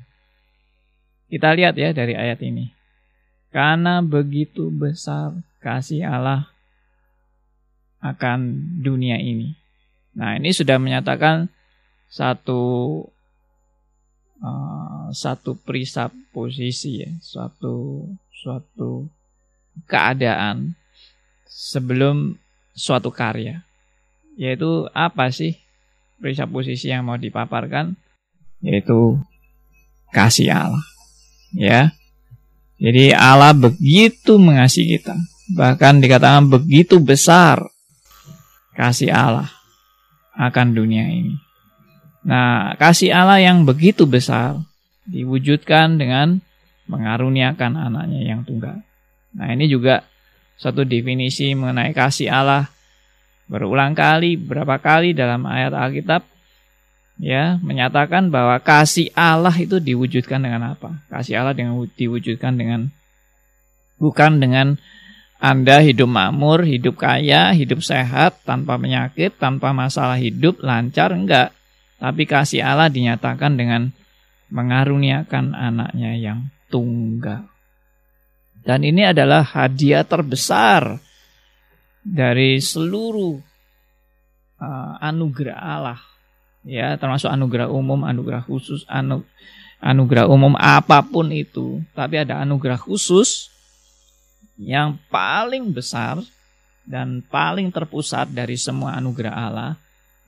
kita 1.32 1.54
lihat 1.56 1.74
ya 1.80 1.96
dari 1.96 2.12
ayat 2.12 2.42
ini. 2.44 2.68
Karena 3.52 4.00
begitu 4.00 4.72
besar 4.72 5.32
kasih 5.60 6.04
Allah 6.04 6.48
akan 8.02 8.40
dunia 8.82 9.16
ini. 9.16 9.54
Nah, 10.12 10.36
ini 10.36 10.52
sudah 10.52 10.76
menyatakan 10.76 11.48
satu 12.12 12.60
uh, 14.44 15.08
satu 15.12 15.56
perisap 15.56 16.12
posisi 16.34 17.00
ya, 17.00 17.12
suatu 17.22 18.04
suatu 18.32 19.08
keadaan 19.88 20.76
sebelum 21.48 22.36
suatu 22.76 23.08
karya. 23.08 23.64
Yaitu 24.36 24.88
apa 24.92 25.28
sih 25.32 25.56
perisap 26.20 26.52
posisi 26.52 26.92
yang 26.92 27.08
mau 27.08 27.16
dipaparkan? 27.16 27.96
Yaitu 28.62 29.18
kasih 30.14 30.54
Allah. 30.54 30.84
Ya. 31.52 31.92
Jadi 32.78 33.14
Allah 33.14 33.54
begitu 33.54 34.38
mengasihi 34.38 34.98
kita. 34.98 35.14
Bahkan 35.52 36.00
dikatakan 36.00 36.48
begitu 36.48 37.02
besar 37.02 37.62
kasih 38.72 39.12
Allah 39.12 39.50
akan 40.38 40.72
dunia 40.72 41.04
ini. 41.06 41.36
Nah, 42.22 42.78
kasih 42.78 43.12
Allah 43.12 43.42
yang 43.42 43.66
begitu 43.66 44.06
besar 44.06 44.56
diwujudkan 45.10 45.98
dengan 45.98 46.38
mengaruniakan 46.86 47.74
anaknya 47.74 48.20
yang 48.22 48.46
tunggal. 48.46 48.80
Nah, 49.34 49.48
ini 49.50 49.66
juga 49.66 50.06
satu 50.56 50.86
definisi 50.86 51.52
mengenai 51.58 51.90
kasih 51.90 52.30
Allah 52.30 52.70
berulang 53.50 53.92
kali, 53.92 54.38
berapa 54.38 54.78
kali 54.78 55.12
dalam 55.12 55.44
ayat 55.44 55.74
Alkitab 55.74 56.31
ya 57.22 57.62
menyatakan 57.62 58.34
bahwa 58.34 58.58
kasih 58.58 59.14
Allah 59.14 59.54
itu 59.54 59.78
diwujudkan 59.78 60.42
dengan 60.42 60.74
apa? 60.74 60.98
Kasih 61.06 61.38
Allah 61.38 61.54
dengan 61.54 61.78
diwujudkan 61.86 62.58
dengan 62.58 62.90
bukan 64.02 64.42
dengan 64.42 64.82
anda 65.42 65.82
hidup 65.82 66.06
makmur, 66.06 66.62
hidup 66.62 67.02
kaya, 67.02 67.50
hidup 67.50 67.82
sehat, 67.82 68.42
tanpa 68.46 68.78
penyakit, 68.78 69.34
tanpa 69.38 69.74
masalah 69.74 70.14
hidup, 70.14 70.62
lancar, 70.62 71.10
enggak. 71.10 71.50
Tapi 71.98 72.26
kasih 72.30 72.62
Allah 72.62 72.86
dinyatakan 72.86 73.58
dengan 73.58 73.90
mengaruniakan 74.54 75.54
anaknya 75.54 76.14
yang 76.14 76.46
tunggal. 76.70 77.50
Dan 78.62 78.86
ini 78.86 79.02
adalah 79.02 79.42
hadiah 79.42 80.06
terbesar 80.06 81.02
dari 82.06 82.62
seluruh 82.62 83.42
uh, 84.62 84.94
anugerah 85.02 85.58
Allah. 85.58 86.11
Ya, 86.62 86.94
termasuk 86.94 87.26
anugerah 87.26 87.66
umum, 87.66 88.06
anugerah 88.06 88.46
khusus, 88.46 88.86
anu, 88.86 89.26
anugerah 89.82 90.30
umum 90.30 90.54
apa 90.54 91.02
pun 91.02 91.30
itu. 91.34 91.82
Tapi 91.90 92.22
ada 92.22 92.38
anugerah 92.42 92.78
khusus 92.78 93.50
yang 94.54 94.94
paling 95.10 95.74
besar 95.74 96.22
dan 96.86 97.22
paling 97.26 97.70
terpusat 97.70 98.30
dari 98.30 98.54
semua 98.58 98.94
anugerah 98.98 99.34
Allah 99.34 99.72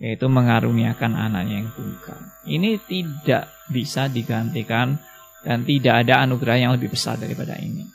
yaitu 0.02 0.26
mengaruniakan 0.26 1.14
anaknya 1.14 1.62
yang 1.62 1.70
tunggal. 1.70 2.18
Ini 2.44 2.82
tidak 2.82 3.46
bisa 3.70 4.10
digantikan 4.10 4.98
dan 5.46 5.62
tidak 5.62 6.02
ada 6.02 6.26
anugerah 6.26 6.56
yang 6.58 6.72
lebih 6.74 6.90
besar 6.90 7.14
daripada 7.14 7.54
ini. 7.62 7.86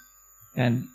Dan 0.55 0.87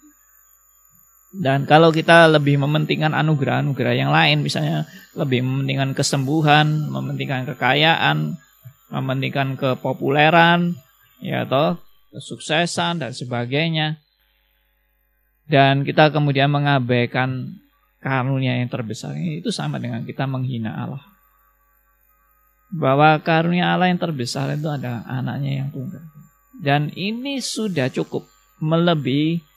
dan 1.34 1.66
kalau 1.66 1.90
kita 1.90 2.30
lebih 2.30 2.62
mementingkan 2.62 3.10
anugerah-anugerah 3.10 3.94
yang 3.98 4.14
lain, 4.14 4.46
misalnya 4.46 4.86
lebih 5.18 5.42
mementingkan 5.42 5.90
kesembuhan, 5.90 6.86
mementingkan 6.86 7.42
kekayaan, 7.50 8.38
mementingkan 8.94 9.58
kepopuleran, 9.58 10.78
ya 11.18 11.42
toh, 11.42 11.82
kesuksesan 12.14 13.02
dan 13.02 13.10
sebagainya, 13.10 13.98
dan 15.50 15.82
kita 15.82 16.14
kemudian 16.14 16.54
mengabaikan 16.54 17.58
karunia 17.98 18.54
yang 18.62 18.70
terbesar 18.70 19.18
ini 19.18 19.42
itu 19.42 19.50
sama 19.50 19.82
dengan 19.82 20.06
kita 20.06 20.30
menghina 20.30 20.70
Allah. 20.70 21.02
Bahwa 22.70 23.18
karunia 23.18 23.74
Allah 23.74 23.90
yang 23.90 23.98
terbesar 23.98 24.54
itu 24.54 24.70
adalah 24.70 25.02
anaknya 25.10 25.66
yang 25.66 25.68
tunggal. 25.74 26.02
Dan 26.62 26.94
ini 26.94 27.42
sudah 27.42 27.90
cukup 27.90 28.22
melebihi 28.62 29.53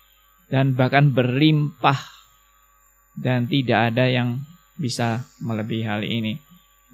dan 0.48 0.76
bahkan 0.76 1.12
berlimpah 1.12 2.00
dan 3.18 3.48
tidak 3.48 3.94
ada 3.94 4.08
yang 4.08 4.44
bisa 4.80 5.26
melebihi 5.44 5.84
hal 5.84 6.02
ini. 6.06 6.40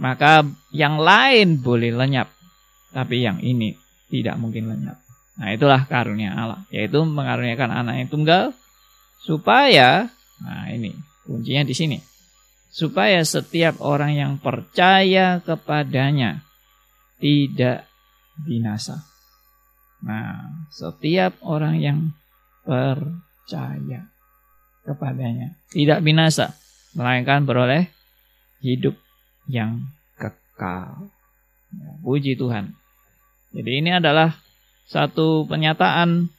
Maka 0.01 0.41
yang 0.73 0.97
lain 0.97 1.61
boleh 1.61 1.93
lenyap, 1.93 2.33
tapi 2.89 3.21
yang 3.21 3.37
ini 3.39 3.77
tidak 4.09 4.41
mungkin 4.41 4.73
lenyap. 4.73 4.97
Nah 5.37 5.49
itulah 5.53 5.85
karunia 5.85 6.33
Allah, 6.33 6.65
yaitu 6.73 7.01
mengaruniakan 7.05 7.69
anak 7.69 7.95
yang 8.01 8.09
tunggal 8.09 8.53
Supaya, 9.23 10.11
nah 10.43 10.67
ini 10.67 10.91
kuncinya 11.23 11.63
di 11.63 11.71
sini. 11.71 11.97
Supaya 12.67 13.23
setiap 13.23 13.79
orang 13.79 14.19
yang 14.19 14.31
percaya 14.35 15.39
kepadanya 15.39 16.43
tidak 17.23 17.87
binasa. 18.43 19.07
Nah, 20.03 20.67
setiap 20.67 21.39
orang 21.39 21.79
yang 21.79 21.99
percaya 23.43 24.07
kepadanya 24.87 25.59
tidak 25.67 25.99
binasa, 25.99 26.55
melainkan 26.95 27.43
beroleh 27.43 27.91
hidup 28.63 28.95
yang 29.51 29.83
kekal. 30.15 31.11
Ya, 31.75 31.91
puji 31.99 32.39
Tuhan. 32.39 32.71
Jadi 33.51 33.83
ini 33.83 33.91
adalah 33.91 34.39
satu 34.87 35.43
pernyataan 35.43 36.31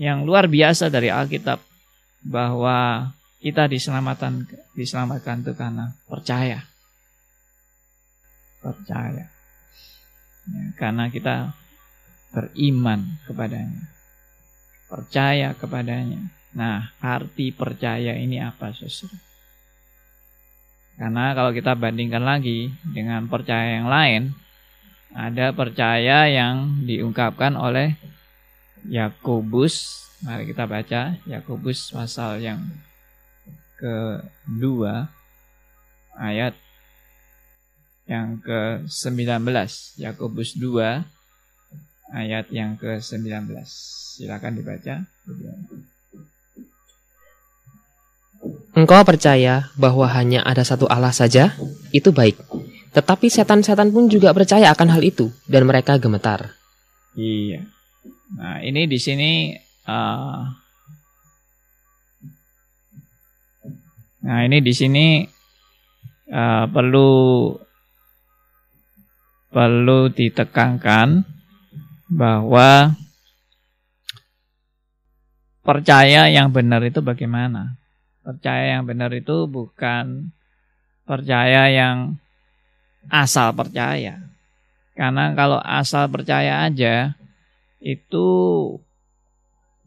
yang 0.00 0.24
luar 0.24 0.48
biasa 0.48 0.88
dari 0.88 1.12
Alkitab 1.12 1.60
bahwa 2.24 3.12
kita 3.44 3.68
diselamatkan 3.68 4.48
diselamatkan 4.72 5.44
itu 5.44 5.52
karena 5.52 5.92
percaya. 6.08 6.64
Percaya. 8.64 9.28
Ya, 10.48 10.64
karena 10.80 11.12
kita 11.12 11.52
beriman 12.32 13.20
kepadanya. 13.28 13.92
Percaya 14.92 15.56
kepadanya. 15.56 16.28
Nah, 16.52 16.92
arti 17.00 17.48
percaya 17.48 18.12
ini 18.12 18.36
apa, 18.36 18.76
Saudara? 18.76 19.16
Karena 21.00 21.32
kalau 21.32 21.50
kita 21.56 21.72
bandingkan 21.72 22.20
lagi 22.20 22.68
dengan 22.84 23.24
percaya 23.24 23.80
yang 23.80 23.88
lain, 23.88 24.36
ada 25.16 25.56
percaya 25.56 26.28
yang 26.28 26.84
diungkapkan 26.84 27.56
oleh 27.56 27.96
Yakobus 28.84 30.02
Mari 30.22 30.46
kita 30.46 30.70
baca 30.70 31.18
Yakobus 31.26 31.90
pasal 31.90 32.38
yang 32.38 32.62
kedua 33.74 35.10
ayat 36.14 36.54
yang 38.06 38.38
ke-19. 38.38 39.42
Yakobus 39.98 40.54
2 40.54 41.02
ayat 42.12 42.52
yang 42.52 42.76
ke-19. 42.76 43.48
Silakan 43.66 44.60
dibaca. 44.60 45.08
Engkau 48.76 49.02
percaya 49.04 49.72
bahwa 49.74 50.04
hanya 50.12 50.44
ada 50.44 50.62
satu 50.62 50.84
Allah 50.86 51.12
saja? 51.12 51.56
Itu 51.90 52.12
baik. 52.12 52.36
Tetapi 52.92 53.32
setan-setan 53.32 53.88
pun 53.88 54.06
juga 54.12 54.36
percaya 54.36 54.68
akan 54.70 54.88
hal 54.92 55.02
itu 55.02 55.32
dan 55.48 55.64
mereka 55.64 55.96
gemetar. 55.96 56.52
Iya. 57.16 57.64
Nah, 58.36 58.60
ini 58.64 58.88
di 58.88 58.96
sini 59.00 59.30
Uh, 59.82 60.46
nah 64.22 64.46
ini 64.46 64.62
di 64.62 64.70
sini 64.70 65.26
uh, 66.30 66.70
perlu 66.70 67.10
perlu 69.50 70.06
ditekankan 70.14 71.31
bahwa 72.12 72.92
percaya 75.64 76.28
yang 76.28 76.52
benar 76.52 76.84
itu 76.84 77.00
bagaimana? 77.00 77.80
Percaya 78.20 78.76
yang 78.76 78.84
benar 78.84 79.08
itu 79.16 79.48
bukan 79.48 80.28
percaya 81.08 81.72
yang 81.72 82.20
asal 83.08 83.56
percaya. 83.56 84.20
Karena 84.92 85.32
kalau 85.32 85.58
asal 85.64 86.12
percaya 86.12 86.68
aja 86.68 87.16
itu 87.80 88.28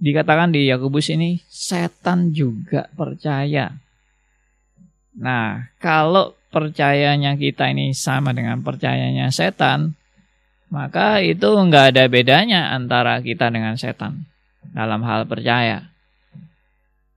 dikatakan 0.02 0.52
di 0.52 0.68
Yakobus 0.68 1.14
ini 1.14 1.40
setan 1.48 2.34
juga 2.34 2.90
percaya. 2.98 3.72
Nah, 5.16 5.72
kalau 5.80 6.36
percayanya 6.52 7.40
kita 7.40 7.72
ini 7.72 7.96
sama 7.96 8.36
dengan 8.36 8.60
percayanya 8.60 9.32
setan, 9.32 9.96
maka 10.70 11.22
itu 11.22 11.46
nggak 11.46 11.96
ada 11.96 12.04
bedanya 12.10 12.74
antara 12.74 13.22
kita 13.22 13.50
dengan 13.50 13.78
setan. 13.78 14.26
dalam 14.76 15.00
hal 15.08 15.24
percaya. 15.30 15.88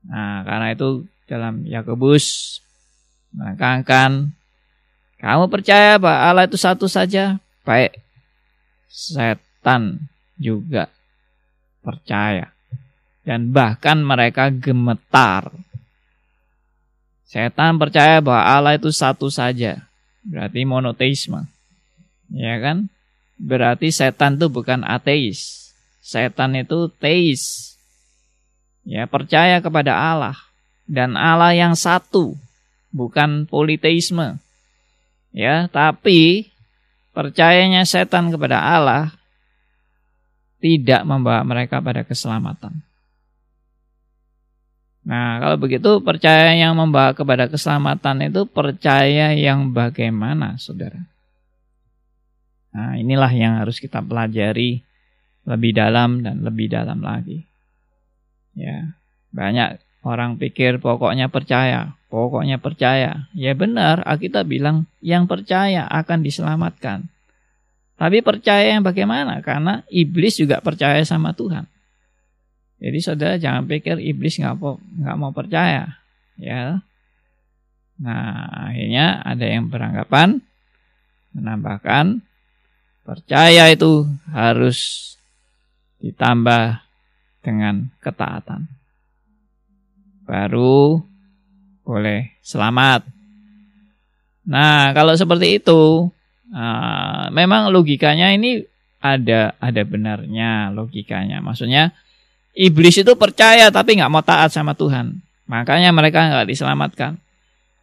Nah, 0.07 0.47
karena 0.47 0.71
itu 0.77 1.09
dalam 1.27 1.67
Yakobus 1.67 2.61
menekankan 3.35 4.31
kamu 5.19 5.51
percaya 5.51 5.99
bahwa 5.99 6.19
Allah 6.23 6.45
itu 6.47 6.55
satu 6.55 6.87
saja, 6.87 7.43
baik 7.67 7.99
setan 8.87 10.07
juga 10.39 10.87
percaya. 11.83 12.55
Dan 13.27 13.53
bahkan 13.53 14.01
mereka 14.01 14.49
gemetar. 14.49 15.53
Setan 17.29 17.77
percaya 17.77 18.25
bahwa 18.25 18.41
Allah 18.41 18.73
itu 18.81 18.89
satu 18.89 19.29
saja. 19.29 19.85
Berarti 20.25 20.65
monoteisme. 20.65 21.45
Ya 22.33 22.57
kan? 22.57 22.89
Berarti 23.39 23.95
setan 23.95 24.35
itu 24.35 24.51
bukan 24.51 24.83
ateis. 24.83 25.71
Setan 26.03 26.59
itu 26.59 26.91
teis. 26.99 27.75
Ya, 28.83 29.07
percaya 29.07 29.63
kepada 29.63 29.95
Allah 29.95 30.35
dan 30.89 31.15
Allah 31.15 31.55
yang 31.55 31.79
satu, 31.79 32.35
bukan 32.91 33.47
politeisme. 33.47 34.41
Ya, 35.31 35.69
tapi 35.71 36.51
percayanya 37.13 37.85
setan 37.85 38.33
kepada 38.33 38.59
Allah 38.59 39.13
tidak 40.59 41.07
membawa 41.07 41.45
mereka 41.47 41.79
pada 41.79 42.03
keselamatan. 42.03 42.83
Nah, 45.09 45.41
kalau 45.41 45.57
begitu 45.57 46.05
percaya 46.05 46.53
yang 46.53 46.77
membawa 46.77 47.17
kepada 47.17 47.49
keselamatan 47.49 48.29
itu 48.29 48.45
percaya 48.45 49.33
yang 49.33 49.73
bagaimana, 49.73 50.61
saudara? 50.61 51.01
Nah, 52.73 53.01
inilah 53.01 53.33
yang 53.33 53.61
harus 53.61 53.81
kita 53.81 54.05
pelajari 54.05 54.85
lebih 55.49 55.73
dalam 55.73 56.21
dan 56.21 56.45
lebih 56.45 56.69
dalam 56.69 57.01
lagi. 57.01 57.49
Ya, 58.53 58.93
banyak 59.33 59.81
orang 60.05 60.37
pikir 60.37 60.79
pokoknya 60.79 61.33
percaya, 61.33 61.97
pokoknya 62.13 62.61
percaya. 62.61 63.29
Ya 63.33 63.53
benar, 63.57 64.05
kita 64.21 64.45
bilang 64.45 64.85
yang 65.01 65.25
percaya 65.25 65.89
akan 65.89 66.21
diselamatkan. 66.21 67.09
Tapi 67.99 68.23
percaya 68.23 68.79
yang 68.79 68.87
bagaimana? 68.87 69.43
Karena 69.43 69.83
iblis 69.91 70.39
juga 70.39 70.63
percaya 70.63 71.03
sama 71.03 71.35
Tuhan. 71.35 71.67
Jadi 72.79 72.99
saudara 73.03 73.35
jangan 73.43 73.67
pikir 73.67 73.99
iblis 73.99 74.39
nggak 74.39 74.55
mau 74.55 74.79
nggak 74.79 75.17
mau 75.19 75.35
percaya, 75.35 75.99
ya. 76.39 76.79
Nah 77.99 78.71
akhirnya 78.71 79.19
ada 79.27 79.43
yang 79.43 79.67
beranggapan 79.67 80.39
menambahkan 81.35 82.23
percaya 83.09 83.73
itu 83.73 84.05
harus 84.29 85.17
ditambah 86.05 86.85
dengan 87.41 87.89
ketaatan. 88.05 88.69
Baru 90.29 91.01
boleh 91.89 92.37
selamat. 92.45 93.09
Nah 94.45 94.93
kalau 94.93 95.17
seperti 95.17 95.57
itu, 95.57 96.13
uh, 96.53 97.25
memang 97.33 97.73
logikanya 97.73 98.37
ini 98.37 98.61
ada 99.01 99.57
ada 99.57 99.83
benarnya 99.89 100.69
logikanya. 100.77 101.41
Maksudnya 101.41 101.97
Iblis 102.53 103.01
itu 103.01 103.13
percaya 103.17 103.73
tapi 103.73 103.97
nggak 103.97 104.13
mau 104.13 104.21
taat 104.21 104.53
sama 104.53 104.77
Tuhan. 104.77 105.17
Makanya 105.49 105.97
mereka 105.97 106.29
nggak 106.29 106.53
diselamatkan. 106.53 107.17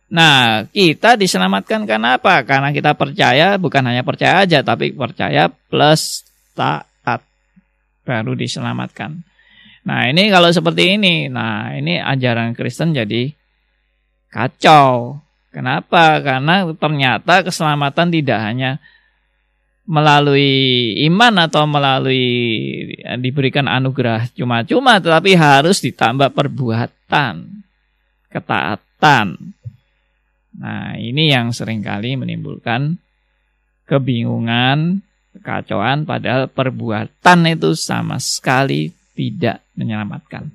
Nah, 0.06 0.70
kita 0.70 1.18
diselamatkan 1.18 1.90
karena 1.90 2.22
apa? 2.22 2.46
Karena 2.46 2.70
kita 2.70 2.94
percaya, 2.94 3.58
bukan 3.58 3.84
hanya 3.90 4.06
percaya 4.06 4.46
aja, 4.46 4.62
tapi 4.62 4.94
percaya 4.94 5.50
plus 5.50 6.22
taat. 6.54 7.26
Baru 8.06 8.38
diselamatkan. 8.38 9.26
Nah, 9.86 10.10
ini 10.10 10.30
kalau 10.30 10.50
seperti 10.54 10.98
ini, 10.98 11.30
nah 11.30 11.74
ini 11.74 11.98
ajaran 11.98 12.54
Kristen 12.54 12.94
jadi 12.94 13.34
kacau. 14.30 15.22
Kenapa? 15.50 16.22
Karena 16.22 16.70
ternyata 16.78 17.42
keselamatan 17.42 18.14
tidak 18.14 18.40
hanya 18.46 18.78
melalui 19.86 20.98
iman 21.06 21.46
atau 21.46 21.70
melalui 21.70 22.26
diberikan 23.22 23.70
anugerah 23.70 24.34
cuma-cuma 24.34 24.98
tetapi 24.98 25.38
harus 25.38 25.78
ditambah 25.78 26.34
perbuatan 26.34 27.62
ketaatan 28.34 29.54
nah 30.56 30.96
ini 30.96 31.32
yang 31.32 31.52
sering 31.52 31.84
kali 31.84 32.16
menimbulkan 32.16 32.96
kebingungan 33.86 35.04
kekacauan 35.36 36.08
padahal 36.08 36.48
perbuatan 36.48 37.40
itu 37.52 37.76
sama 37.76 38.18
sekali 38.24 38.92
tidak 39.16 39.64
menyelamatkan. 39.76 40.48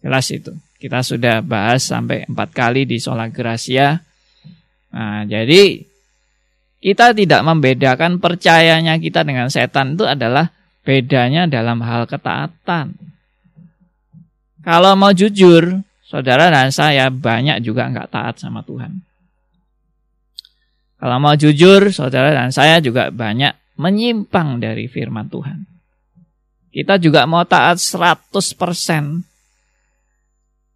Jelas 0.00 0.28
itu. 0.32 0.52
Kita 0.76 1.00
sudah 1.00 1.40
bahas 1.40 1.88
sampai 1.88 2.28
empat 2.28 2.52
kali 2.52 2.84
di 2.84 3.00
sholat 3.00 3.32
gracia. 3.32 4.00
Nah 4.92 5.24
jadi 5.24 5.80
kita 6.84 7.16
tidak 7.16 7.40
membedakan 7.42 8.20
percayanya 8.20 9.00
kita 9.00 9.24
dengan 9.24 9.48
setan 9.48 9.96
itu 9.96 10.04
adalah 10.04 10.52
bedanya 10.84 11.48
dalam 11.48 11.80
hal 11.82 12.06
ketaatan. 12.06 12.94
Kalau 14.62 14.92
mau 14.98 15.14
jujur, 15.14 15.85
saudara 16.06 16.48
dan 16.48 16.70
saya 16.70 17.10
banyak 17.10 17.60
juga 17.66 17.90
nggak 17.90 18.10
taat 18.14 18.34
sama 18.38 18.62
Tuhan. 18.62 19.02
Kalau 20.96 21.18
mau 21.20 21.36
jujur, 21.36 21.92
saudara 21.92 22.32
dan 22.32 22.54
saya 22.54 22.80
juga 22.80 23.12
banyak 23.12 23.52
menyimpang 23.76 24.62
dari 24.62 24.88
firman 24.88 25.28
Tuhan. 25.28 25.68
Kita 26.72 26.96
juga 26.96 27.28
mau 27.28 27.44
taat 27.44 27.76
100% 27.82 28.40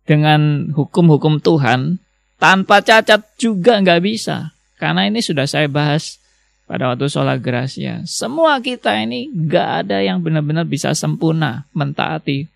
dengan 0.05 0.73
hukum-hukum 0.77 1.41
Tuhan, 1.41 1.97
tanpa 2.37 2.85
cacat 2.85 3.25
juga 3.41 3.81
nggak 3.81 4.01
bisa. 4.05 4.53
Karena 4.77 5.09
ini 5.09 5.21
sudah 5.21 5.45
saya 5.45 5.69
bahas 5.69 6.21
pada 6.65 6.89
waktu 6.89 7.11
sholat 7.11 7.43
gracia. 7.45 8.01
Semua 8.09 8.63
kita 8.63 8.97
ini 8.97 9.27
gak 9.29 9.85
ada 9.85 10.01
yang 10.01 10.23
benar-benar 10.23 10.65
bisa 10.65 10.95
sempurna 10.97 11.67
mentaati 11.77 12.49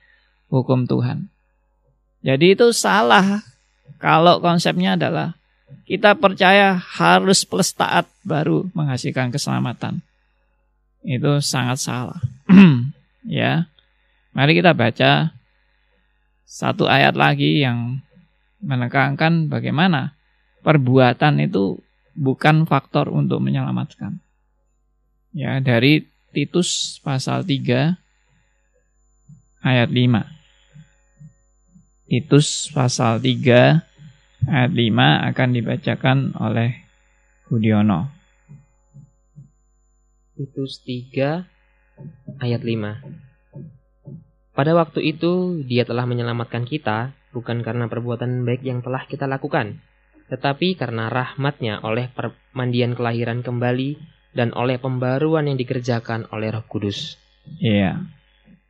hukum 0.48 0.87
Tuhan. 0.88 1.33
Jadi 2.24 2.56
itu 2.56 2.72
salah 2.72 3.44
kalau 4.00 4.40
konsepnya 4.40 4.96
adalah 4.96 5.37
kita 5.84 6.16
percaya 6.16 6.72
harus 6.72 7.44
plus 7.44 7.76
taat 7.76 8.08
baru 8.24 8.64
menghasilkan 8.72 9.28
keselamatan. 9.28 10.00
Itu 11.04 11.44
sangat 11.44 11.84
salah. 11.84 12.20
ya. 13.28 13.68
Mari 14.32 14.56
kita 14.56 14.72
baca 14.72 15.37
satu 16.48 16.88
ayat 16.88 17.12
lagi 17.14 17.60
yang 17.60 18.00
menekankan 18.64 19.52
bagaimana 19.52 20.16
perbuatan 20.64 21.44
itu 21.44 21.78
bukan 22.16 22.64
faktor 22.64 23.12
untuk 23.12 23.44
menyelamatkan. 23.44 24.16
Ya, 25.37 25.60
dari 25.60 26.08
Titus 26.32 26.98
pasal 27.04 27.44
3 27.44 27.94
ayat 29.60 29.90
5. 29.92 30.33
Titus 32.04 32.68
pasal 32.68 33.16
3 33.16 33.80
ayat 34.44 34.72
5 34.76 35.28
akan 35.32 35.48
dibacakan 35.56 36.36
oleh 36.36 36.84
Budiono. 37.48 38.12
Titus 40.36 40.84
3 40.84 41.48
ayat 42.44 42.60
5. 42.60 43.00
Pada 44.52 44.72
waktu 44.76 45.00
itu 45.16 45.64
dia 45.64 45.88
telah 45.88 46.04
menyelamatkan 46.04 46.68
kita 46.68 47.16
bukan 47.32 47.64
karena 47.64 47.88
perbuatan 47.88 48.44
baik 48.44 48.62
yang 48.62 48.84
telah 48.84 49.08
kita 49.08 49.24
lakukan, 49.24 49.80
tetapi 50.28 50.76
karena 50.76 51.08
rahmatnya 51.08 51.80
oleh 51.80 52.12
permandian 52.12 52.92
kelahiran 52.92 53.40
kembali 53.40 53.96
dan 54.36 54.52
oleh 54.52 54.76
pembaruan 54.76 55.48
yang 55.48 55.56
dikerjakan 55.56 56.28
oleh 56.28 56.52
roh 56.52 56.68
kudus. 56.68 57.16
Iya. 57.64 58.04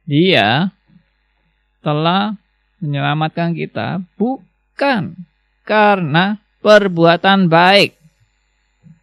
Dia 0.07 0.71
telah 1.83 2.39
menyelamatkan 2.79 3.53
kita 3.53 4.03
bukan 4.17 5.15
karena 5.63 6.41
perbuatan 6.65 7.51
baik 7.51 7.95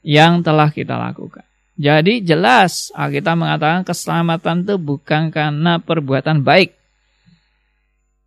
yang 0.01 0.41
telah 0.41 0.73
kita 0.73 0.97
lakukan. 0.97 1.45
Jadi 1.77 2.21
jelas 2.21 2.93
kita 2.93 3.33
mengatakan 3.33 3.81
keselamatan 3.87 4.67
itu 4.67 4.75
bukan 4.77 5.33
karena 5.33 5.81
perbuatan 5.81 6.45
baik. 6.45 6.77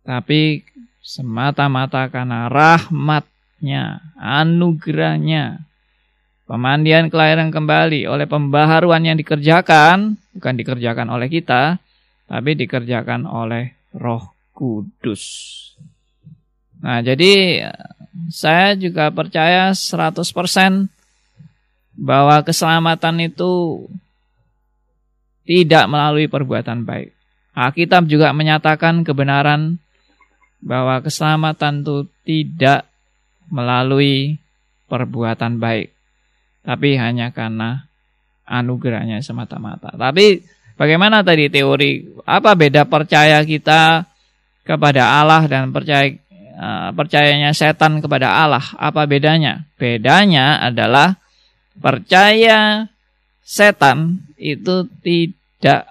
Tapi 0.05 0.61
semata-mata 0.99 2.09
karena 2.11 2.51
rahmat 2.51 3.25
rahmatnya, 3.55 4.03
anugerahnya, 4.19 5.63
pemandian 6.47 7.09
kelahiran 7.09 7.49
kembali 7.49 8.05
oleh 8.05 8.27
pembaharuan 8.27 9.01
yang 9.07 9.17
dikerjakan, 9.17 10.19
bukan 10.35 10.53
dikerjakan 10.59 11.07
oleh 11.09 11.31
kita, 11.31 11.79
tapi 12.27 12.53
dikerjakan 12.59 13.25
oleh 13.25 13.73
roh 13.95 14.34
kudus. 14.55 15.23
Nah, 16.79 17.03
jadi 17.03 17.65
saya 18.31 18.79
juga 18.79 19.11
percaya 19.11 19.75
100% 19.75 20.87
bahwa 21.95 22.39
keselamatan 22.43 23.27
itu 23.27 23.85
tidak 25.43 25.85
melalui 25.91 26.31
perbuatan 26.31 26.87
baik. 26.87 27.11
Alkitab 27.55 28.07
juga 28.07 28.35
menyatakan 28.35 29.03
kebenaran 29.03 29.79
bahwa 30.59 30.99
keselamatan 30.99 31.83
itu 31.83 31.97
tidak 32.27 32.87
melalui 33.47 34.41
perbuatan 34.89 35.61
baik, 35.61 35.93
tapi 36.65 36.97
hanya 36.97 37.29
karena 37.31 37.85
anugerahnya 38.43 39.21
semata-mata. 39.21 39.93
Tapi 39.93 40.41
bagaimana 40.75 41.21
tadi 41.21 41.47
teori? 41.47 42.21
Apa 42.25 42.57
beda 42.57 42.89
percaya 42.89 43.39
kita 43.45 44.03
kepada 44.65 45.21
Allah 45.21 45.45
dan 45.45 45.69
percaya 45.69 46.11
uh, 46.57 46.89
percayanya 46.91 47.53
setan 47.53 48.01
kepada 48.01 48.33
Allah? 48.33 48.65
Apa 48.75 49.05
bedanya? 49.05 49.63
Bedanya 49.77 50.59
adalah 50.59 51.21
percaya 51.77 52.89
setan 53.45 54.25
itu 54.41 54.89
tidak 55.05 55.85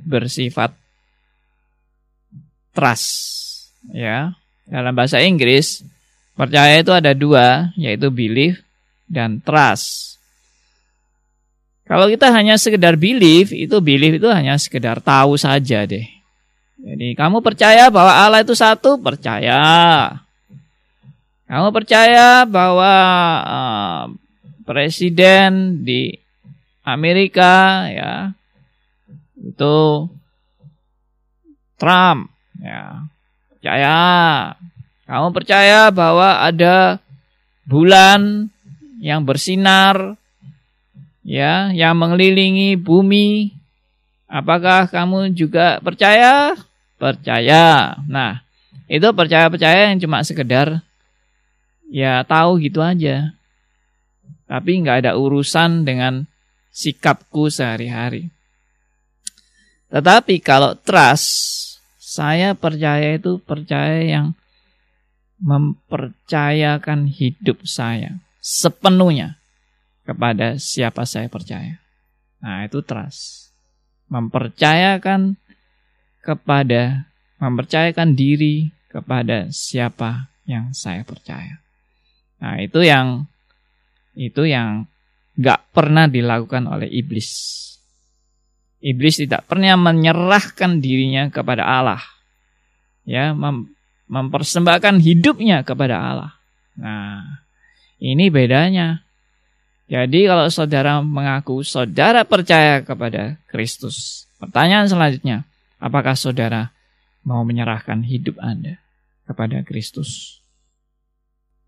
bersifat 0.00 0.72
trust 2.72 3.08
ya. 3.92 4.32
Dalam 4.68 4.92
bahasa 4.92 5.20
Inggris 5.20 5.84
percaya 6.36 6.80
itu 6.80 6.92
ada 6.92 7.12
dua, 7.16 7.72
yaitu 7.76 8.12
belief 8.12 8.60
dan 9.08 9.40
trust. 9.40 10.16
Kalau 11.88 12.04
kita 12.04 12.28
hanya 12.28 12.60
sekedar 12.60 13.00
belief, 13.00 13.48
itu 13.48 13.80
belief 13.80 14.20
itu 14.20 14.28
hanya 14.28 14.60
sekedar 14.60 15.00
tahu 15.00 15.40
saja 15.40 15.88
deh. 15.88 16.04
Jadi 16.78 17.18
kamu 17.18 17.42
percaya 17.42 17.90
bahwa 17.90 18.12
Allah 18.14 18.40
itu 18.46 18.54
satu, 18.54 18.94
percaya. 19.02 19.58
Kamu 21.48 21.74
percaya 21.74 22.46
bahwa 22.46 22.94
uh, 23.42 24.04
presiden 24.62 25.82
di 25.82 26.12
Amerika 26.84 27.88
ya 27.88 28.36
itu 29.40 30.06
Trump 31.80 32.30
ya. 32.60 33.08
Percaya. 33.58 33.96
Kamu 35.08 35.32
percaya 35.32 35.88
bahwa 35.88 36.44
ada 36.44 37.00
bulan 37.64 38.52
yang 39.00 39.24
bersinar 39.24 40.20
ya, 41.24 41.72
yang 41.72 41.96
mengelilingi 41.96 42.76
bumi. 42.76 43.56
Apakah 44.28 44.84
kamu 44.92 45.32
juga 45.32 45.80
percaya? 45.80 46.52
Percaya. 46.98 47.94
Nah, 48.10 48.42
itu 48.90 49.06
percaya-percaya 49.14 49.94
yang 49.94 49.98
cuma 50.02 50.20
sekedar 50.26 50.82
ya 51.88 52.26
tahu 52.26 52.58
gitu 52.60 52.82
aja. 52.84 53.32
Tapi 54.48 54.82
nggak 54.82 55.06
ada 55.06 55.12
urusan 55.16 55.86
dengan 55.86 56.26
sikapku 56.72 57.48
sehari-hari. 57.48 58.32
Tetapi 59.88 60.40
kalau 60.44 60.76
trust, 60.76 61.80
saya 61.96 62.52
percaya 62.52 63.16
itu 63.16 63.40
percaya 63.40 64.04
yang 64.04 64.26
mempercayakan 65.38 67.06
hidup 67.06 67.62
saya 67.62 68.18
sepenuhnya 68.42 69.38
kepada 70.08 70.56
siapa 70.56 71.04
saya 71.04 71.28
percaya. 71.28 71.78
Nah, 72.40 72.64
itu 72.64 72.80
trust. 72.80 73.52
Mempercayakan 74.08 75.36
kepada 76.28 77.08
mempercayakan 77.40 78.12
diri 78.12 78.68
kepada 78.92 79.48
siapa 79.48 80.28
yang 80.44 80.76
saya 80.76 81.00
percaya. 81.08 81.56
Nah, 82.44 82.60
itu 82.60 82.84
yang 82.84 83.24
itu 84.12 84.44
yang 84.44 84.84
gak 85.40 85.72
pernah 85.72 86.04
dilakukan 86.04 86.68
oleh 86.68 86.90
iblis. 86.92 87.56
Iblis 88.84 89.24
tidak 89.24 89.48
pernah 89.48 89.80
menyerahkan 89.80 90.84
dirinya 90.84 91.32
kepada 91.32 91.64
Allah. 91.64 92.02
Ya, 93.08 93.32
mem 93.32 93.72
mempersembahkan 94.08 95.00
hidupnya 95.00 95.64
kepada 95.64 95.96
Allah. 96.00 96.32
Nah, 96.76 97.44
ini 98.00 98.28
bedanya. 98.28 99.04
Jadi 99.88 100.28
kalau 100.28 100.48
saudara 100.52 101.00
mengaku 101.00 101.64
saudara 101.64 102.24
percaya 102.24 102.84
kepada 102.84 103.40
Kristus. 103.48 104.28
Pertanyaan 104.36 104.86
selanjutnya, 104.86 105.47
apakah 105.78 106.14
saudara 106.14 106.74
mau 107.24 107.42
menyerahkan 107.42 108.02
hidup 108.06 108.38
Anda 108.38 108.78
kepada 109.26 109.62
Kristus? 109.66 110.42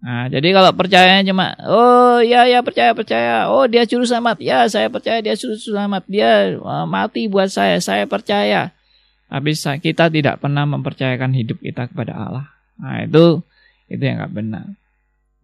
Nah, 0.01 0.33
jadi 0.33 0.57
kalau 0.57 0.73
percayanya 0.73 1.29
cuma, 1.29 1.53
oh 1.69 2.25
ya 2.25 2.49
ya 2.49 2.65
percaya 2.65 2.97
percaya, 2.97 3.53
oh 3.53 3.69
dia 3.69 3.85
juru 3.85 4.09
selamat, 4.09 4.41
ya 4.41 4.65
saya 4.65 4.89
percaya 4.89 5.21
dia 5.21 5.37
juru 5.37 5.61
selamat, 5.61 6.09
dia 6.09 6.57
uh, 6.57 6.89
mati 6.89 7.29
buat 7.29 7.53
saya, 7.53 7.77
saya 7.85 8.09
percaya. 8.09 8.73
Tapi 9.29 9.53
kita 9.55 10.09
tidak 10.09 10.41
pernah 10.41 10.65
mempercayakan 10.65 11.37
hidup 11.37 11.61
kita 11.61 11.93
kepada 11.93 12.17
Allah. 12.17 12.47
Nah 12.81 13.05
itu 13.05 13.45
itu 13.93 14.01
yang 14.01 14.25
nggak 14.25 14.33
benar. 14.33 14.65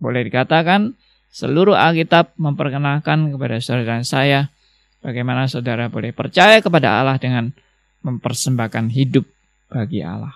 Boleh 0.01 0.25
dikatakan 0.25 0.97
Seluruh 1.37 1.77
Alkitab 1.77 2.33
memperkenalkan 2.41 3.29
kepada 3.29 3.61
saudara 3.61 4.01
dan 4.01 4.09
saya 4.09 4.49
bagaimana 5.05 5.45
saudara 5.45 5.93
boleh 5.93 6.17
percaya 6.17 6.65
kepada 6.65 6.97
Allah 6.97 7.21
dengan 7.21 7.53
mempersembahkan 8.07 8.95
hidup 8.95 9.27
bagi 9.67 10.07
Allah. 10.07 10.35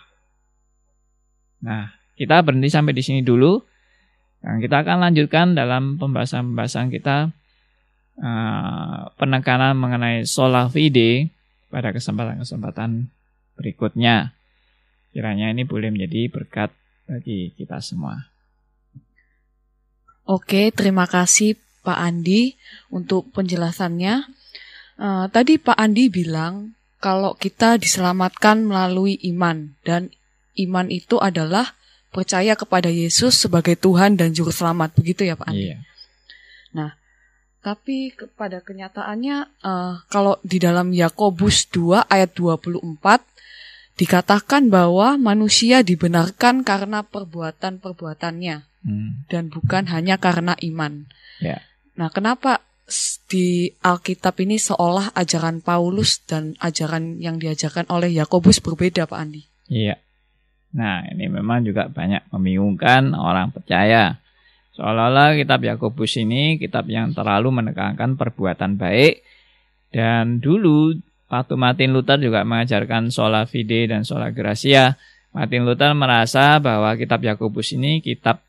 Nah, 1.62 1.94
kita 2.18 2.42
berhenti 2.42 2.66
sampai 2.66 2.90
di 2.90 3.02
sini 3.06 3.22
dulu. 3.22 3.62
Dan 4.40 4.58
kita 4.58 4.82
akan 4.82 5.04
lanjutkan 5.04 5.52
dalam 5.52 6.00
pembahasan-pembahasan 6.00 6.88
kita 6.88 7.28
uh, 8.18 9.12
penekanan 9.20 9.76
mengenai 9.76 10.24
sola 10.24 10.64
fide 10.66 11.28
pada 11.68 11.92
kesempatan-kesempatan 11.92 13.12
berikutnya. 13.60 14.32
Kiranya 15.12 15.52
ini 15.52 15.68
boleh 15.68 15.92
menjadi 15.92 16.32
berkat 16.32 16.72
bagi 17.04 17.52
kita 17.52 17.84
semua. 17.84 18.32
Oke, 20.24 20.72
terima 20.72 21.04
kasih 21.04 21.60
Pak 21.84 22.00
Andi 22.00 22.56
untuk 22.88 23.28
penjelasannya. 23.36 24.24
Uh, 24.96 25.28
tadi 25.28 25.60
Pak 25.60 25.76
Andi 25.76 26.08
bilang 26.08 26.79
kalau 27.00 27.32
kita 27.34 27.80
diselamatkan 27.80 28.60
melalui 28.62 29.16
iman 29.32 29.72
dan 29.82 30.12
iman 30.60 30.86
itu 30.92 31.16
adalah 31.16 31.72
percaya 32.12 32.52
kepada 32.54 32.92
Yesus 32.92 33.40
sebagai 33.40 33.74
Tuhan 33.80 34.20
dan 34.20 34.36
Juru 34.36 34.52
Selamat, 34.52 34.92
begitu 34.92 35.24
ya 35.24 35.34
Pak 35.34 35.48
Andi? 35.48 35.72
Iya. 35.72 35.78
Nah, 36.76 36.90
tapi 37.64 38.12
kepada 38.12 38.60
kenyataannya 38.60 39.64
uh, 39.64 40.04
kalau 40.12 40.36
di 40.44 40.60
dalam 40.60 40.92
Yakobus 40.92 41.72
2 41.72 42.04
ayat 42.06 42.36
24 42.36 42.78
dikatakan 43.96 44.72
bahwa 44.72 45.16
manusia 45.20 45.84
dibenarkan 45.84 46.64
karena 46.64 47.04
perbuatan-perbuatannya 47.04 48.56
hmm. 48.84 49.10
dan 49.28 49.52
bukan 49.52 49.88
hanya 49.88 50.16
karena 50.16 50.56
iman. 50.56 51.04
Yeah. 51.40 51.64
Nah, 52.00 52.08
kenapa 52.08 52.64
di 53.30 53.70
Alkitab 53.80 54.34
ini 54.42 54.58
seolah 54.58 55.14
ajaran 55.14 55.62
Paulus 55.62 56.22
dan 56.26 56.58
ajaran 56.58 57.22
yang 57.22 57.38
diajarkan 57.38 57.86
oleh 57.88 58.10
Yakobus 58.10 58.58
berbeda, 58.58 59.06
Pak 59.06 59.18
Andi? 59.18 59.42
Iya. 59.70 59.96
Nah, 60.74 61.02
ini 61.10 61.26
memang 61.26 61.66
juga 61.66 61.90
banyak 61.90 62.30
membingungkan 62.30 63.14
orang 63.14 63.50
percaya. 63.50 64.18
Seolah-olah 64.74 65.34
kitab 65.38 65.62
Yakobus 65.66 66.18
ini 66.18 66.58
kitab 66.58 66.86
yang 66.86 67.10
terlalu 67.10 67.50
menekankan 67.50 68.14
perbuatan 68.14 68.78
baik 68.78 69.22
dan 69.90 70.38
dulu 70.38 70.94
waktu 71.26 71.54
Martin 71.58 71.90
Luther 71.90 72.22
juga 72.22 72.46
mengajarkan 72.46 73.10
sola 73.10 73.46
fide 73.50 73.90
dan 73.90 74.06
sola 74.06 74.30
gracia, 74.30 74.94
Martin 75.34 75.66
Luther 75.66 75.90
merasa 75.98 76.62
bahwa 76.62 76.94
kitab 76.94 77.22
Yakobus 77.22 77.74
ini 77.74 77.98
kitab 77.98 78.42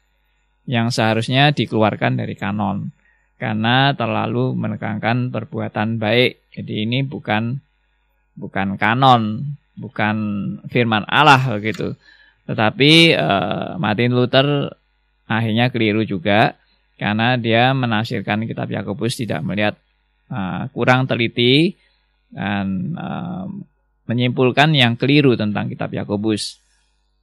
yang 0.70 0.94
seharusnya 0.94 1.50
dikeluarkan 1.50 2.22
dari 2.22 2.38
kanon 2.38 2.94
karena 3.42 3.98
terlalu 3.98 4.54
menekankan 4.54 5.34
perbuatan 5.34 5.98
baik. 5.98 6.54
Jadi 6.54 6.86
ini 6.86 7.02
bukan 7.02 7.58
bukan 8.38 8.78
kanon, 8.78 9.58
bukan 9.74 10.16
firman 10.70 11.02
Allah 11.10 11.42
begitu. 11.58 11.98
Tetapi 12.46 13.18
uh, 13.18 13.82
Martin 13.82 14.14
Luther 14.14 14.70
akhirnya 15.26 15.74
keliru 15.74 16.06
juga 16.06 16.54
karena 17.02 17.34
dia 17.34 17.74
menafsirkan 17.74 18.46
kitab 18.46 18.70
Yakobus 18.70 19.18
tidak 19.18 19.42
melihat 19.42 19.74
uh, 20.30 20.70
kurang 20.70 21.10
teliti 21.10 21.74
dan 22.30 22.94
uh, 22.94 23.50
menyimpulkan 24.06 24.70
yang 24.78 24.94
keliru 24.94 25.34
tentang 25.34 25.66
kitab 25.66 25.90
Yakobus. 25.90 26.62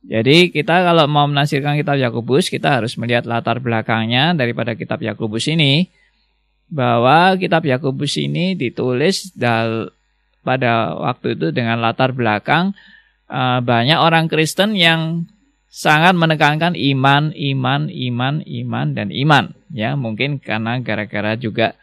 Jadi 0.02 0.50
kita 0.50 0.83
kalau 0.83 1.07
mau 1.07 1.31
menafsirkan 1.31 1.78
kitab 1.78 1.94
Yakobus, 1.94 2.50
kita 2.50 2.83
harus 2.83 2.98
melihat 2.98 3.22
latar 3.22 3.62
belakangnya 3.62 4.35
daripada 4.35 4.74
kitab 4.74 4.98
Yakobus 4.98 5.46
ini 5.50 5.90
bahwa 6.68 7.37
kitab 7.40 7.64
Yakobus 7.64 8.20
ini 8.20 8.52
ditulis 8.52 9.33
dal 9.33 9.92
pada 10.44 10.96
waktu 10.96 11.37
itu 11.37 11.52
dengan 11.52 11.81
latar 11.81 12.12
belakang 12.16 12.72
uh, 13.28 13.61
banyak 13.61 13.98
orang 14.00 14.28
Kristen 14.28 14.76
yang 14.76 15.28
sangat 15.68 16.16
menekankan 16.16 16.74
iman, 16.74 17.31
iman, 17.37 17.83
iman, 17.92 18.35
iman 18.42 18.87
dan 18.96 19.09
iman. 19.12 19.52
Ya, 19.70 19.94
mungkin 19.94 20.40
karena 20.40 20.81
gara-gara 20.81 21.37
juga 21.37 21.76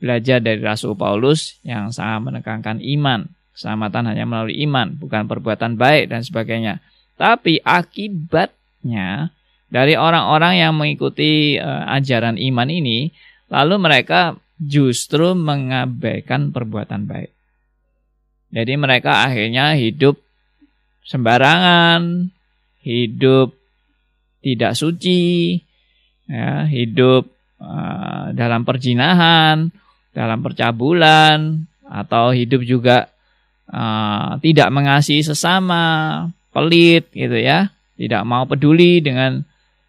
belajar 0.00 0.40
dari 0.40 0.60
Rasul 0.60 0.96
Paulus 0.96 1.60
yang 1.62 1.92
sangat 1.92 2.32
menekankan 2.32 2.80
iman. 2.80 3.28
Keselamatan 3.56 4.12
hanya 4.12 4.24
melalui 4.28 4.60
iman, 4.68 4.92
bukan 4.96 5.24
perbuatan 5.28 5.80
baik 5.80 6.12
dan 6.12 6.20
sebagainya. 6.20 6.84
Tapi 7.16 7.64
akibatnya 7.64 9.32
dari 9.72 9.96
orang-orang 9.96 10.60
yang 10.60 10.72
mengikuti 10.76 11.56
uh, 11.56 11.88
ajaran 11.88 12.36
iman 12.36 12.68
ini, 12.68 13.12
lalu 13.52 13.74
mereka 13.78 14.38
justru 14.56 15.36
mengabaikan 15.36 16.50
perbuatan 16.50 17.04
baik. 17.04 17.32
Jadi 18.54 18.72
mereka 18.78 19.26
akhirnya 19.26 19.76
hidup 19.76 20.16
sembarangan, 21.04 22.32
hidup 22.80 23.52
tidak 24.40 24.72
suci, 24.78 25.58
ya, 26.30 26.64
hidup 26.70 27.26
uh, 27.58 28.30
dalam 28.32 28.62
perjinahan, 28.62 29.68
dalam 30.14 30.38
percabulan, 30.40 31.66
atau 31.86 32.30
hidup 32.32 32.62
juga 32.62 33.10
uh, 33.70 34.38
tidak 34.40 34.70
mengasihi 34.70 35.26
sesama, 35.26 36.26
pelit 36.54 37.10
gitu 37.12 37.36
ya, 37.36 37.74
tidak 37.98 38.22
mau 38.22 38.46
peduli 38.46 39.02
dengan 39.02 39.42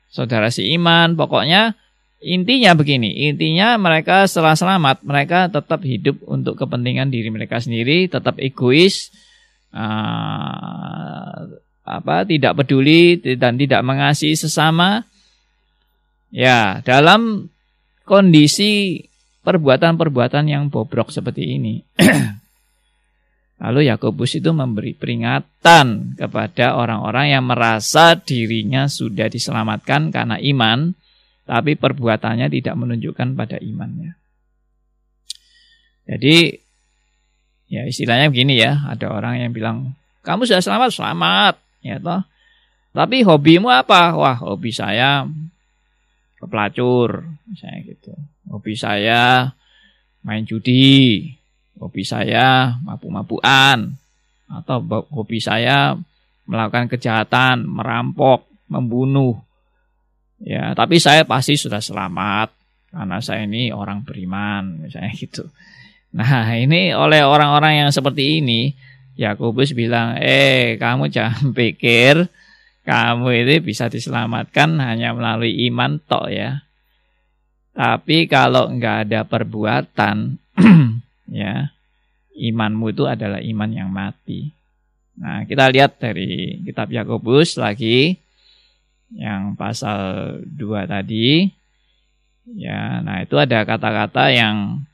saudara 0.10 0.50
seiman, 0.50 1.14
pokoknya 1.14 1.78
Intinya 2.18 2.74
begini, 2.74 3.30
intinya 3.30 3.78
mereka 3.78 4.26
setelah 4.26 4.58
selamat, 4.58 5.06
mereka 5.06 5.54
tetap 5.54 5.86
hidup 5.86 6.18
untuk 6.26 6.58
kepentingan 6.58 7.14
diri 7.14 7.30
mereka 7.30 7.62
sendiri, 7.62 8.10
tetap 8.10 8.42
egois, 8.42 9.14
uh, 9.70 11.46
apa 11.86 12.16
tidak 12.26 12.58
peduli 12.58 13.22
dan 13.38 13.62
tidak 13.62 13.86
mengasihi 13.86 14.34
sesama. 14.34 15.06
Ya, 16.34 16.82
dalam 16.82 17.54
kondisi 18.02 19.06
perbuatan-perbuatan 19.46 20.50
yang 20.50 20.68
bobrok 20.74 21.14
seperti 21.14 21.56
ini. 21.56 21.86
Lalu 23.64 23.90
Yakobus 23.90 24.38
itu 24.38 24.52
memberi 24.54 24.94
peringatan 24.94 26.18
kepada 26.20 26.78
orang-orang 26.78 27.34
yang 27.34 27.46
merasa 27.46 28.14
dirinya 28.14 28.86
sudah 28.86 29.32
diselamatkan 29.32 30.14
karena 30.14 30.38
iman, 30.38 30.94
tapi 31.48 31.80
perbuatannya 31.80 32.52
tidak 32.52 32.76
menunjukkan 32.76 33.40
pada 33.40 33.56
imannya. 33.64 34.20
Jadi 36.04 36.60
ya 37.72 37.88
istilahnya 37.88 38.28
begini 38.28 38.60
ya, 38.60 38.84
ada 38.92 39.08
orang 39.12 39.40
yang 39.40 39.52
bilang, 39.56 39.96
"Kamu 40.28 40.44
sudah 40.44 40.60
selamat, 40.60 40.90
selamat." 40.92 41.56
Ya 41.80 42.04
toh. 42.04 42.22
Tapi 42.92 43.24
hobimu 43.24 43.72
apa? 43.72 44.18
Wah, 44.18 44.36
hobi 44.36 44.74
saya 44.74 45.24
kepelacur, 46.42 47.30
misalnya 47.48 47.80
gitu. 47.94 48.14
Hobi 48.50 48.74
saya 48.74 49.54
main 50.26 50.44
judi, 50.44 51.30
hobi 51.78 52.02
saya 52.02 52.76
mabuk-mabukan, 52.82 53.96
atau 54.50 54.78
hobi 55.14 55.40
saya 55.40 55.94
melakukan 56.48 56.88
kejahatan, 56.90 57.68
merampok, 57.68 58.48
membunuh. 58.72 59.38
Ya, 60.38 60.78
tapi 60.78 61.02
saya 61.02 61.26
pasti 61.26 61.58
sudah 61.58 61.82
selamat 61.82 62.54
karena 62.94 63.18
saya 63.20 63.50
ini 63.50 63.74
orang 63.74 64.06
beriman, 64.06 64.86
misalnya 64.86 65.12
gitu. 65.18 65.44
Nah, 66.14 66.50
ini 66.56 66.94
oleh 66.94 67.26
orang-orang 67.26 67.86
yang 67.86 67.90
seperti 67.92 68.40
ini, 68.42 68.72
Yakobus 69.18 69.74
bilang, 69.74 70.18
"Eh, 70.22 70.78
kamu 70.78 71.10
jangan 71.10 71.52
pikir 71.58 72.30
kamu 72.88 73.44
ini 73.44 73.56
bisa 73.60 73.92
diselamatkan 73.92 74.80
hanya 74.80 75.12
melalui 75.12 75.68
iman 75.68 76.00
tok 76.00 76.32
ya. 76.32 76.64
Tapi 77.76 78.26
kalau 78.32 78.72
enggak 78.72 79.10
ada 79.10 79.28
perbuatan, 79.28 80.40
ya, 81.42 81.70
imanmu 82.38 82.94
itu 82.94 83.04
adalah 83.10 83.42
iman 83.42 83.70
yang 83.74 83.90
mati." 83.90 84.54
Nah, 85.18 85.50
kita 85.50 85.74
lihat 85.74 85.98
dari 85.98 86.62
kitab 86.62 86.94
Yakobus 86.94 87.58
lagi 87.58 88.22
yang 89.14 89.56
pasal 89.56 90.42
2 90.44 90.88
tadi. 90.88 91.48
Ya, 92.48 93.04
nah 93.04 93.24
itu 93.24 93.36
ada 93.36 93.68
kata-kata 93.68 94.32
yang 94.32 94.88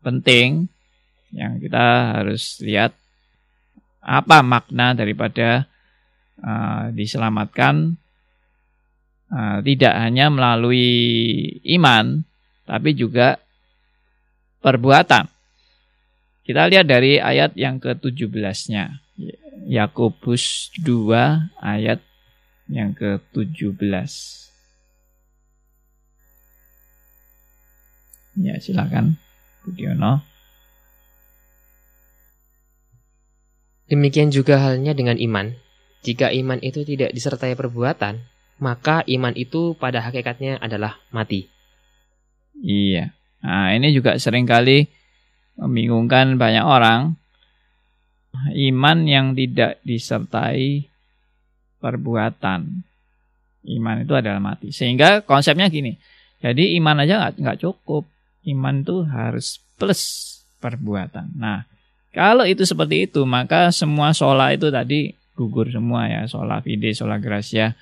penting 0.00 0.70
yang 1.30 1.58
kita 1.62 2.18
harus 2.18 2.58
lihat 2.62 2.94
apa 4.02 4.42
makna 4.42 4.94
daripada 4.94 5.66
uh, 6.42 6.90
diselamatkan 6.94 7.94
uh, 9.30 9.58
tidak 9.62 9.94
hanya 9.94 10.30
melalui 10.30 10.86
iman 11.78 12.26
tapi 12.66 12.94
juga 12.94 13.38
perbuatan. 14.62 15.26
Kita 16.46 16.66
lihat 16.66 16.86
dari 16.86 17.18
ayat 17.22 17.54
yang 17.54 17.78
ke-17-nya. 17.78 19.02
Yakobus 19.70 20.72
2 20.82 21.60
ayat 21.62 22.00
yang 22.70 22.94
ke-17. 22.94 23.82
Ya, 28.40 28.54
silakan 28.62 29.18
Budiono. 29.66 30.22
Demikian 33.90 34.30
juga 34.30 34.62
halnya 34.62 34.94
dengan 34.94 35.18
iman. 35.18 35.50
Jika 36.06 36.30
iman 36.30 36.62
itu 36.62 36.86
tidak 36.86 37.10
disertai 37.10 37.58
perbuatan, 37.58 38.22
maka 38.62 39.02
iman 39.10 39.34
itu 39.34 39.74
pada 39.76 40.00
hakikatnya 40.00 40.62
adalah 40.62 41.02
mati. 41.10 41.50
Iya. 42.62 43.12
Nah, 43.42 43.74
ini 43.74 43.90
juga 43.90 44.14
sering 44.16 44.46
kali 44.46 44.86
membingungkan 45.58 46.38
banyak 46.38 46.64
orang. 46.64 47.18
Iman 48.54 49.10
yang 49.10 49.34
tidak 49.34 49.82
disertai 49.82 50.89
perbuatan. 51.80 52.84
Iman 53.66 53.96
itu 54.04 54.14
adalah 54.16 54.40
mati. 54.40 54.72
Sehingga 54.72 55.24
konsepnya 55.24 55.68
gini. 55.68 55.96
Jadi 56.40 56.76
iman 56.80 57.04
aja 57.04 57.32
nggak 57.32 57.60
cukup. 57.60 58.08
Iman 58.48 58.84
itu 58.84 59.04
harus 59.04 59.60
plus 59.76 60.00
perbuatan. 60.60 61.36
Nah, 61.36 61.68
kalau 62.12 62.48
itu 62.48 62.64
seperti 62.64 63.08
itu, 63.08 63.24
maka 63.28 63.68
semua 63.72 64.16
sola 64.16 64.52
itu 64.52 64.72
tadi 64.72 65.12
gugur 65.36 65.68
semua 65.68 66.08
ya. 66.08 66.24
Sola 66.28 66.60
fide, 66.64 66.96
sola 66.96 67.20
gracia 67.20 67.76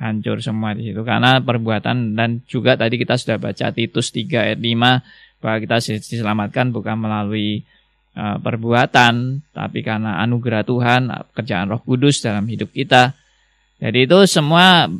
hancur 0.00 0.40
semua 0.40 0.72
di 0.72 0.90
situ 0.90 1.04
karena 1.04 1.44
perbuatan 1.44 2.16
dan 2.16 2.40
juga 2.48 2.72
tadi 2.72 2.96
kita 2.96 3.20
sudah 3.20 3.36
baca 3.36 3.68
Titus 3.68 4.08
3 4.16 4.32
ayat 4.32 4.58
5 4.58 5.44
bahwa 5.44 5.56
kita 5.60 5.76
diselamatkan 6.00 6.72
bukan 6.72 6.96
melalui 6.96 7.68
uh, 8.16 8.40
perbuatan 8.40 9.44
tapi 9.52 9.84
karena 9.84 10.24
anugerah 10.24 10.64
Tuhan, 10.64 11.12
kerjaan 11.36 11.68
Roh 11.68 11.84
Kudus 11.84 12.24
dalam 12.24 12.48
hidup 12.48 12.72
kita. 12.72 13.12
Jadi 13.80 14.04
itu 14.04 14.18
semua 14.28 14.92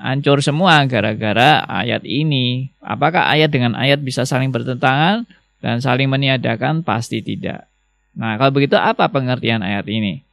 hancur 0.00 0.40
semua 0.40 0.82
gara-gara 0.88 1.62
ayat 1.68 2.02
ini. 2.02 2.72
Apakah 2.80 3.28
ayat 3.28 3.52
dengan 3.52 3.78
ayat 3.78 4.00
bisa 4.00 4.24
saling 4.24 4.50
bertentangan 4.50 5.28
dan 5.60 5.78
saling 5.84 6.08
meniadakan? 6.08 6.80
Pasti 6.82 7.20
tidak. 7.20 7.68
Nah, 8.16 8.40
kalau 8.40 8.50
begitu 8.50 8.74
apa 8.76 9.08
pengertian 9.12 9.60
ayat 9.60 9.86
ini? 9.86 10.24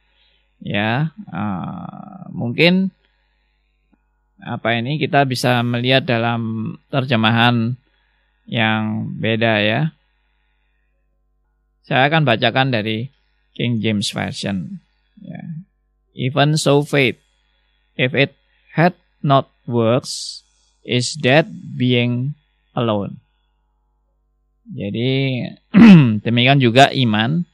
Ya, 0.60 1.12
uh, 1.32 2.28
mungkin 2.32 2.92
apa 4.40 4.76
ini 4.76 5.00
kita 5.00 5.24
bisa 5.24 5.60
melihat 5.64 6.04
dalam 6.04 6.74
terjemahan 6.92 7.76
yang 8.44 9.12
beda 9.16 9.60
ya. 9.60 9.80
Saya 11.84 12.08
akan 12.12 12.28
bacakan 12.28 12.72
dari 12.72 13.08
King 13.56 13.80
James 13.80 14.12
Version. 14.12 14.80
Ya. 15.20 15.64
Even 16.12 16.60
so 16.60 16.84
faith 16.84 17.29
if 18.00 18.16
it 18.16 18.32
had 18.72 18.96
not 19.20 19.52
works, 19.68 20.40
is 20.80 21.20
that 21.20 21.44
being 21.76 22.32
alone. 22.72 23.20
Jadi 24.64 25.44
demikian 26.24 26.62
juga 26.62 26.88
iman. 26.96 27.44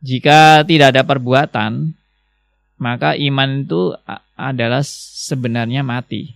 Jika 0.00 0.64
tidak 0.64 0.96
ada 0.96 1.04
perbuatan, 1.04 1.92
maka 2.80 3.12
iman 3.20 3.68
itu 3.68 3.92
adalah 4.32 4.80
sebenarnya 5.28 5.84
mati. 5.84 6.32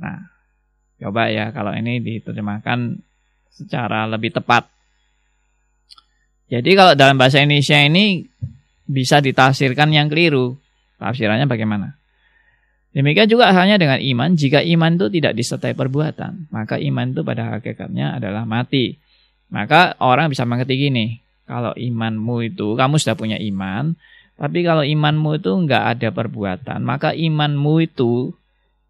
Nah, 0.00 0.24
coba 0.96 1.28
ya 1.28 1.52
kalau 1.52 1.76
ini 1.76 2.00
diterjemahkan 2.00 3.04
secara 3.52 4.08
lebih 4.08 4.32
tepat. 4.32 4.64
Jadi 6.48 6.70
kalau 6.72 6.96
dalam 6.96 7.20
bahasa 7.20 7.44
Indonesia 7.44 7.76
ini 7.76 8.24
bisa 8.88 9.20
ditafsirkan 9.20 9.92
yang 9.92 10.08
keliru. 10.08 10.56
Tafsirannya 10.98 11.46
bagaimana? 11.50 11.98
Demikian 12.94 13.26
juga 13.26 13.50
halnya 13.50 13.74
dengan 13.74 13.98
iman, 13.98 14.38
jika 14.38 14.62
iman 14.62 14.94
itu 14.94 15.10
tidak 15.18 15.34
disertai 15.34 15.74
perbuatan, 15.74 16.46
maka 16.54 16.78
iman 16.78 17.10
itu 17.10 17.26
pada 17.26 17.58
hakikatnya 17.58 18.22
adalah 18.22 18.46
mati. 18.46 19.02
Maka 19.50 19.98
orang 19.98 20.30
bisa 20.30 20.46
mengerti 20.46 20.78
gini, 20.78 21.18
kalau 21.42 21.74
imanmu 21.74 22.54
itu, 22.54 22.78
kamu 22.78 23.02
sudah 23.02 23.18
punya 23.18 23.34
iman, 23.42 23.98
tapi 24.38 24.62
kalau 24.62 24.86
imanmu 24.86 25.42
itu 25.42 25.50
enggak 25.50 25.98
ada 25.98 26.08
perbuatan, 26.14 26.86
maka 26.86 27.10
imanmu 27.18 27.82
itu 27.82 28.30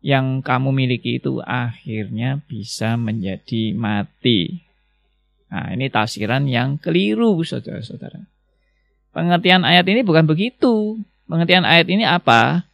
yang 0.04 0.44
kamu 0.44 0.68
miliki 0.68 1.16
itu 1.16 1.40
akhirnya 1.40 2.44
bisa 2.44 3.00
menjadi 3.00 3.72
mati. 3.72 4.60
Nah, 5.48 5.72
ini 5.72 5.88
tafsiran 5.88 6.44
yang 6.44 6.76
keliru, 6.76 7.40
saudara-saudara. 7.40 8.20
pengertian 9.14 9.62
ayat 9.62 9.86
ini 9.86 10.02
bukan 10.04 10.26
begitu. 10.26 10.98
Pengertian 11.24 11.64
ayat 11.64 11.88
ini 11.88 12.04
apa? 12.04 12.68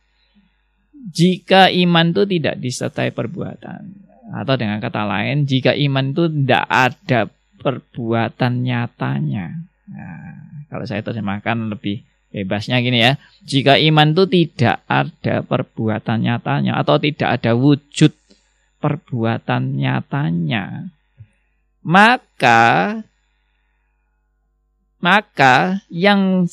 Jika 0.93 1.71
iman 1.71 2.13
itu 2.13 2.23
tidak 2.27 2.61
disertai 2.61 3.11
perbuatan. 3.15 3.83
Atau 4.31 4.55
dengan 4.55 4.79
kata 4.79 5.03
lain, 5.07 5.43
jika 5.49 5.75
iman 5.75 6.15
itu 6.15 6.31
tidak 6.31 6.65
ada 6.71 7.27
perbuatan 7.61 8.63
nyatanya. 8.63 9.47
Nah, 9.91 10.65
kalau 10.71 10.87
saya 10.87 11.03
terjemahkan 11.03 11.71
lebih 11.71 12.07
bebasnya 12.31 12.79
gini 12.81 13.03
ya. 13.03 13.19
Jika 13.43 13.77
iman 13.77 14.15
itu 14.15 14.25
tidak 14.31 14.87
ada 14.87 15.43
perbuatan 15.43 16.19
nyatanya 16.25 16.79
atau 16.79 16.97
tidak 17.03 17.43
ada 17.43 17.53
wujud 17.59 18.15
perbuatan 18.81 19.77
nyatanya, 19.77 20.89
maka 21.85 23.03
maka 25.01 25.85
yang 25.93 26.47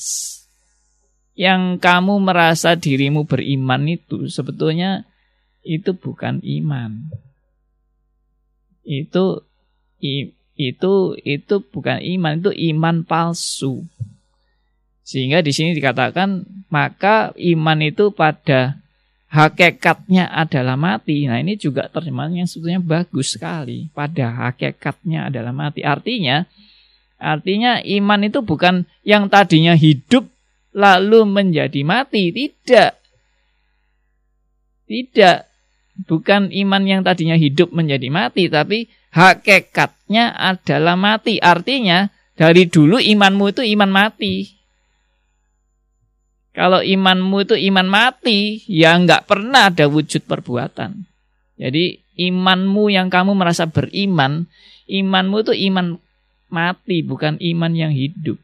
yang 1.38 1.78
kamu 1.78 2.18
merasa 2.18 2.74
dirimu 2.74 3.30
beriman 3.30 3.86
itu 3.86 4.26
sebetulnya 4.26 5.06
itu 5.62 5.94
bukan 5.94 6.42
iman. 6.42 7.14
Itu 8.82 9.46
itu 10.58 10.94
itu 11.22 11.56
bukan 11.62 12.02
iman, 12.02 12.42
itu 12.42 12.52
iman 12.74 13.06
palsu. 13.06 13.86
Sehingga 15.06 15.46
di 15.46 15.54
sini 15.54 15.78
dikatakan 15.78 16.44
maka 16.74 17.32
iman 17.38 17.80
itu 17.86 18.10
pada 18.10 18.82
hakikatnya 19.30 20.34
adalah 20.34 20.74
mati. 20.74 21.30
Nah, 21.30 21.38
ini 21.38 21.54
juga 21.54 21.86
terjemahan 21.86 22.34
yang 22.34 22.50
sebetulnya 22.50 22.82
bagus 22.82 23.38
sekali. 23.38 23.94
Pada 23.94 24.34
hakikatnya 24.34 25.30
adalah 25.30 25.54
mati. 25.54 25.86
Artinya 25.86 26.50
artinya 27.22 27.78
iman 27.86 28.26
itu 28.26 28.42
bukan 28.42 28.90
yang 29.06 29.30
tadinya 29.30 29.78
hidup 29.78 30.26
lalu 30.76 31.24
menjadi 31.28 31.82
mati, 31.86 32.32
tidak. 32.34 33.00
Tidak. 34.88 35.40
Bukan 36.08 36.54
iman 36.54 36.84
yang 36.86 37.02
tadinya 37.02 37.34
hidup 37.34 37.74
menjadi 37.74 38.08
mati, 38.14 38.48
tapi 38.48 38.86
hakikatnya 39.12 40.36
adalah 40.38 40.94
mati. 40.94 41.42
Artinya 41.42 42.08
dari 42.38 42.70
dulu 42.70 43.02
imanmu 43.02 43.46
itu 43.50 43.66
iman 43.66 43.92
mati. 43.92 44.54
Kalau 46.54 46.82
imanmu 46.82 47.38
itu 47.46 47.56
iman 47.70 47.86
mati, 47.86 48.66
ya 48.66 48.98
nggak 48.98 49.30
pernah 49.30 49.70
ada 49.70 49.86
wujud 49.86 50.26
perbuatan. 50.26 51.06
Jadi 51.58 52.02
imanmu 52.18 52.94
yang 52.94 53.10
kamu 53.14 53.34
merasa 53.34 53.70
beriman, 53.70 54.50
imanmu 54.90 55.46
itu 55.46 55.54
iman 55.70 56.02
mati, 56.50 57.06
bukan 57.06 57.38
iman 57.42 57.74
yang 57.74 57.94
hidup. 57.94 58.42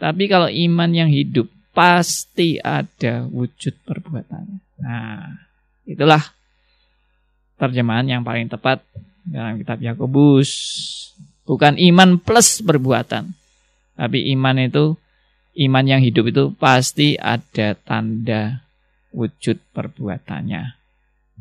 Tapi 0.00 0.24
kalau 0.32 0.48
iman 0.48 0.90
yang 0.96 1.12
hidup, 1.12 1.52
pasti 1.76 2.56
ada 2.56 3.28
wujud 3.28 3.76
perbuatan. 3.84 4.58
Nah, 4.80 5.28
itulah 5.84 6.24
terjemahan 7.60 8.08
yang 8.08 8.22
paling 8.24 8.48
tepat 8.48 8.80
dalam 9.28 9.60
kitab 9.60 9.78
Yakobus. 9.84 10.50
Bukan 11.44 11.76
iman 11.76 12.16
plus 12.16 12.64
perbuatan. 12.64 13.36
Tapi 14.00 14.32
iman 14.32 14.56
itu 14.56 14.96
iman 15.68 15.84
yang 15.84 16.00
hidup 16.00 16.32
itu 16.32 16.56
pasti 16.56 17.20
ada 17.20 17.76
tanda 17.76 18.64
wujud 19.12 19.60
perbuatannya. 19.76 20.62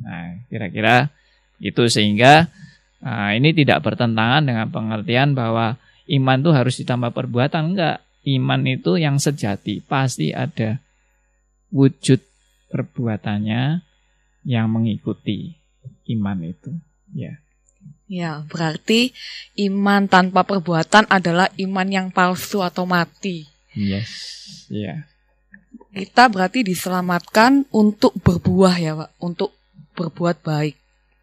Nah, 0.03 0.27
kira-kira 0.51 1.07
itu 1.63 1.87
sehingga 1.87 2.51
nah, 2.99 3.31
ini 3.31 3.55
tidak 3.55 3.83
bertentangan 3.85 4.43
dengan 4.43 4.67
pengertian 4.67 5.31
bahwa 5.37 5.79
iman 6.09 6.37
itu 6.41 6.51
harus 6.51 6.75
ditambah 6.81 7.15
perbuatan 7.15 7.75
enggak. 7.75 8.03
Iman 8.27 8.67
itu 8.67 8.99
yang 8.99 9.15
sejati 9.15 9.79
pasti 9.79 10.35
ada 10.35 10.83
wujud 11.71 12.19
perbuatannya 12.69 13.81
yang 14.43 14.67
mengikuti 14.67 15.55
iman 16.11 16.39
itu. 16.43 16.71
Ya. 17.15 17.39
Ya, 18.09 18.41
berarti 18.49 19.13
iman 19.69 20.09
tanpa 20.09 20.41
perbuatan 20.41 21.05
adalah 21.07 21.47
iman 21.61 21.87
yang 21.87 22.07
palsu 22.09 22.65
atau 22.65 22.83
mati. 22.89 23.45
Yes, 23.77 24.09
ya. 24.67 25.05
Kita 25.93 26.25
berarti 26.27 26.65
diselamatkan 26.65 27.69
untuk 27.69 28.17
berbuah 28.17 28.75
ya, 28.81 28.97
Pak, 28.97 29.11
untuk 29.21 29.53
berbuat 29.93 30.41
baik, 30.41 30.75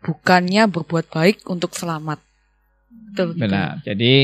bukannya 0.07 0.70
berbuat 0.70 1.11
baik 1.11 1.42
untuk 1.51 1.74
selamat. 1.74 2.22
Betul. 3.11 3.34
Benar. 3.34 3.82
Gitu. 3.82 3.84
Jadi 3.90 4.14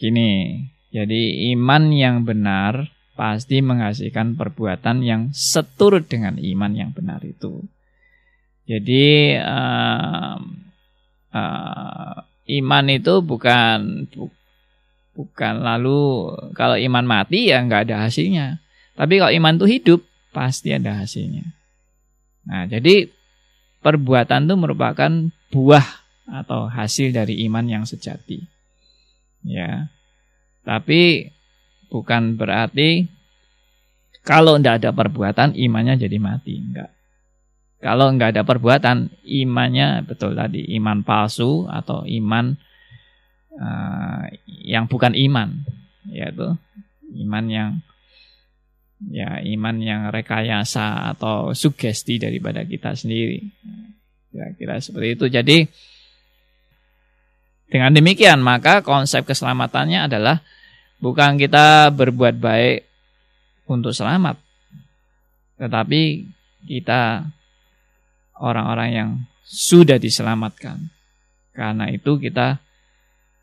gini, 0.00 0.28
jadi 0.96 1.52
iman 1.52 1.92
yang 1.92 2.24
benar 2.24 2.88
pasti 3.12 3.60
menghasilkan 3.60 4.40
perbuatan 4.40 5.04
yang 5.04 5.28
seturut 5.36 6.08
dengan 6.08 6.40
iman 6.40 6.72
yang 6.72 6.90
benar 6.96 7.20
itu. 7.20 7.60
Jadi 8.64 9.36
uh, 9.36 10.40
uh, 11.36 12.16
iman 12.48 12.84
itu 12.88 13.14
bukan 13.20 14.08
Bukan 15.16 15.64
lalu 15.64 16.28
kalau 16.52 16.76
iman 16.76 17.08
mati 17.08 17.48
ya 17.48 17.64
nggak 17.64 17.88
ada 17.88 18.04
hasilnya. 18.04 18.60
Tapi 18.92 19.16
kalau 19.16 19.32
iman 19.32 19.56
itu 19.56 19.66
hidup 19.80 20.00
pasti 20.36 20.76
ada 20.76 21.00
hasilnya. 21.00 21.56
Nah 22.44 22.68
jadi 22.68 23.08
perbuatan 23.80 24.44
itu 24.44 24.54
merupakan 24.60 25.12
buah 25.48 25.88
atau 26.28 26.68
hasil 26.68 27.16
dari 27.16 27.40
iman 27.48 27.64
yang 27.64 27.88
sejati. 27.88 28.44
Ya. 29.40 29.88
Tapi 30.66 31.30
bukan 31.86 32.34
berarti 32.34 33.06
kalau 34.26 34.58
tidak 34.58 34.82
ada 34.82 34.90
perbuatan 34.90 35.54
imannya 35.54 35.94
jadi 36.02 36.18
mati. 36.18 36.58
Enggak. 36.58 36.90
Kalau 37.78 38.10
nggak 38.10 38.34
ada 38.34 38.42
perbuatan 38.42 39.14
imannya 39.22 40.02
betul 40.02 40.34
tadi 40.34 40.74
iman 40.74 41.06
palsu 41.06 41.70
atau 41.70 42.02
iman 42.02 42.58
uh, 43.54 44.26
yang 44.66 44.90
bukan 44.90 45.14
iman, 45.14 45.62
yaitu 46.10 46.58
iman 47.22 47.44
yang 47.46 47.70
ya 49.06 49.38
iman 49.38 49.76
yang 49.78 50.10
rekayasa 50.10 51.14
atau 51.14 51.54
sugesti 51.54 52.18
daripada 52.18 52.66
kita 52.66 52.98
sendiri. 52.98 53.46
Kira-kira 54.34 54.82
seperti 54.82 55.08
itu. 55.14 55.26
Jadi 55.30 55.58
dengan 57.70 57.94
demikian 57.94 58.42
maka 58.42 58.82
konsep 58.82 59.22
keselamatannya 59.22 60.10
adalah 60.10 60.42
bukan 61.00 61.36
kita 61.36 61.90
berbuat 61.92 62.36
baik 62.38 62.86
untuk 63.66 63.92
selamat, 63.92 64.38
tetapi 65.58 66.26
kita 66.66 67.26
orang-orang 68.38 68.90
yang 68.92 69.10
sudah 69.46 69.96
diselamatkan. 69.96 70.90
Karena 71.56 71.88
itu 71.88 72.20
kita 72.20 72.60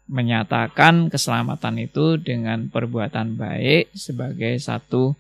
menyatakan 0.05 1.07
keselamatan 1.07 1.79
itu 1.79 2.19
dengan 2.19 2.67
perbuatan 2.67 3.39
baik 3.39 3.95
sebagai 3.95 4.59
satu 4.59 5.15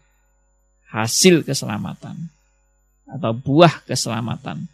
hasil 0.91 1.41
keselamatan 1.41 2.29
atau 3.09 3.31
buah 3.33 3.81
keselamatan 3.87 4.69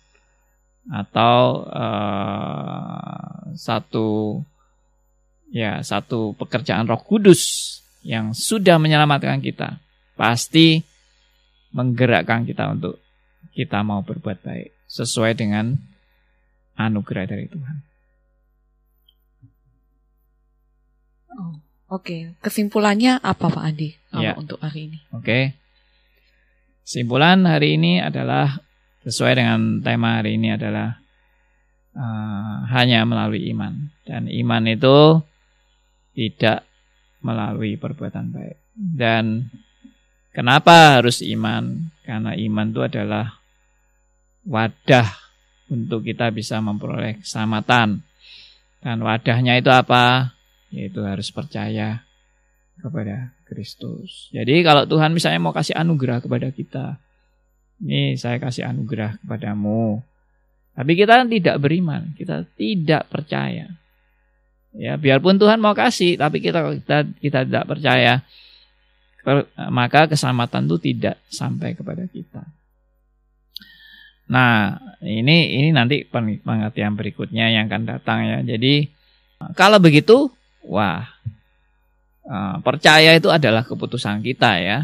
atau 0.90 1.64
uh, 1.70 3.54
satu 3.56 4.42
ya 5.50 5.82
satu 5.82 6.38
pekerjaan 6.38 6.86
Roh 6.86 7.02
Kudus 7.02 7.76
yang 8.06 8.32
sudah 8.32 8.80
menyelamatkan 8.80 9.44
kita 9.44 9.82
pasti 10.16 10.82
menggerakkan 11.76 12.48
kita 12.48 12.74
untuk 12.74 12.98
kita 13.54 13.84
mau 13.86 14.02
berbuat 14.02 14.40
baik 14.42 14.70
sesuai 14.90 15.38
dengan 15.38 15.78
anugerah 16.80 17.26
dari 17.28 17.46
Tuhan. 17.46 17.78
Oh, 21.30 21.38
Oke, 21.40 21.54
okay. 21.90 22.22
kesimpulannya 22.42 23.22
apa 23.22 23.50
Pak 23.52 23.64
Andi 23.64 23.94
ya. 24.16 24.34
untuk 24.38 24.58
hari 24.62 24.90
ini? 24.90 24.98
Oke, 25.14 25.24
okay. 25.24 25.44
kesimpulan 26.86 27.46
hari 27.46 27.78
ini 27.78 28.02
adalah 28.02 28.60
sesuai 29.06 29.34
dengan 29.40 29.80
tema 29.82 30.20
hari 30.20 30.36
ini 30.36 30.54
adalah 30.54 31.00
uh, 31.96 32.68
hanya 32.74 33.06
melalui 33.08 33.48
iman 33.56 33.90
dan 34.04 34.28
iman 34.28 34.64
itu 34.68 35.24
tidak 36.20 36.68
melalui 37.24 37.80
perbuatan 37.80 38.36
baik. 38.36 38.60
Dan 38.76 39.48
kenapa 40.36 41.00
harus 41.00 41.24
iman? 41.24 41.96
Karena 42.04 42.36
iman 42.36 42.68
itu 42.68 42.82
adalah 42.84 43.40
wadah 44.44 45.08
untuk 45.72 46.04
kita 46.04 46.28
bisa 46.36 46.60
memperoleh 46.60 47.24
keselamatan. 47.24 48.04
Dan 48.84 48.98
wadahnya 49.00 49.56
itu 49.56 49.72
apa? 49.72 50.36
yaitu 50.70 51.02
harus 51.02 51.34
percaya 51.34 52.06
kepada 52.78 53.34
Kristus. 53.50 54.30
Jadi 54.32 54.62
kalau 54.62 54.86
Tuhan 54.86 55.12
misalnya 55.12 55.42
mau 55.42 55.50
kasih 55.50 55.76
anugerah 55.76 56.22
kepada 56.22 56.54
kita, 56.54 57.02
ini 57.84 58.16
saya 58.16 58.38
kasih 58.38 58.70
anugerah 58.70 59.18
kepadamu. 59.26 60.00
Tapi 60.78 60.92
kita 60.96 61.26
tidak 61.28 61.58
beriman, 61.60 62.14
kita 62.16 62.48
tidak 62.56 63.10
percaya. 63.12 63.68
Ya, 64.78 65.00
biarpun 65.02 65.42
Tuhan 65.42 65.58
mau 65.58 65.74
kasih, 65.74 66.20
tapi 66.20 66.42
kita 66.44 66.62
kita 66.86 66.98
kita 67.18 67.40
tidak 67.48 67.66
percaya. 67.66 68.26
maka 69.70 70.10
keselamatan 70.10 70.66
itu 70.66 70.78
tidak 70.90 71.22
sampai 71.30 71.78
kepada 71.78 72.02
kita. 72.10 72.50
Nah, 74.30 74.78
ini 75.02 75.58
ini 75.58 75.70
nanti 75.74 76.06
pengertian 76.06 76.94
berikutnya 76.94 77.50
yang 77.50 77.66
akan 77.70 77.84
datang 77.90 78.26
ya. 78.26 78.38
Jadi 78.46 78.90
kalau 79.54 79.78
begitu, 79.78 80.30
wah 80.66 81.06
eh, 82.26 82.58
percaya 82.62 83.14
itu 83.18 83.30
adalah 83.30 83.66
keputusan 83.66 84.22
kita 84.22 84.62
ya. 84.62 84.80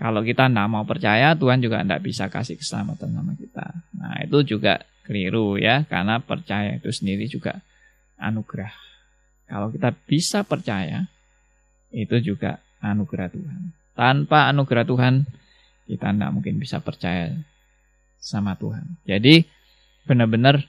Kalau 0.00 0.24
kita 0.26 0.50
tidak 0.50 0.66
mau 0.66 0.82
percaya, 0.82 1.36
Tuhan 1.38 1.62
juga 1.62 1.84
tidak 1.84 2.02
bisa 2.02 2.26
kasih 2.26 2.58
keselamatan 2.58 3.14
sama 3.14 3.32
kita. 3.38 3.66
Nah, 3.94 4.18
itu 4.26 4.56
juga 4.56 4.82
keliru 5.06 5.54
ya, 5.62 5.86
karena 5.86 6.18
percaya 6.18 6.74
itu 6.74 6.90
sendiri 6.90 7.30
juga 7.30 7.62
anugerah. 8.18 8.91
Kalau 9.52 9.68
kita 9.68 9.92
bisa 10.08 10.48
percaya, 10.48 11.04
itu 11.92 12.16
juga 12.24 12.64
anugerah 12.80 13.28
Tuhan. 13.28 13.60
Tanpa 13.92 14.48
anugerah 14.48 14.88
Tuhan, 14.88 15.28
kita 15.84 16.08
tidak 16.08 16.32
mungkin 16.32 16.56
bisa 16.56 16.80
percaya 16.80 17.36
sama 18.16 18.56
Tuhan. 18.56 18.96
Jadi 19.04 19.44
benar-benar 20.08 20.64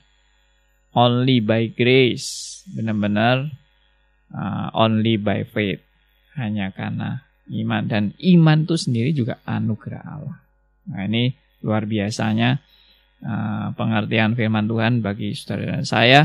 only 0.92 1.40
by 1.40 1.72
grace, 1.72 2.60
benar-benar 2.76 3.48
uh, 4.36 4.68
only 4.76 5.16
by 5.16 5.48
faith, 5.48 5.80
hanya 6.36 6.68
karena 6.68 7.24
iman 7.48 7.88
dan 7.88 8.12
iman 8.20 8.68
itu 8.68 8.76
sendiri 8.76 9.16
juga 9.16 9.40
anugerah 9.48 10.04
Allah. 10.04 10.38
Nah 10.92 11.08
ini 11.08 11.32
luar 11.64 11.88
biasanya 11.88 12.60
uh, 13.24 13.72
pengertian 13.72 14.36
firman 14.36 14.68
Tuhan 14.68 15.00
bagi 15.00 15.32
saudara 15.32 15.80
dan 15.80 15.88
saya. 15.88 16.20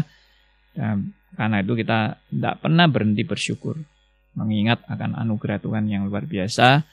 Dan 0.76 1.16
karena 1.40 1.64
itu 1.64 1.72
kita 1.72 2.20
tidak 2.28 2.56
pernah 2.60 2.92
berhenti 2.92 3.24
bersyukur, 3.24 3.80
mengingat 4.36 4.84
akan 4.92 5.16
anugerah 5.16 5.64
Tuhan 5.64 5.88
yang 5.88 6.12
luar 6.12 6.28
biasa, 6.28 6.84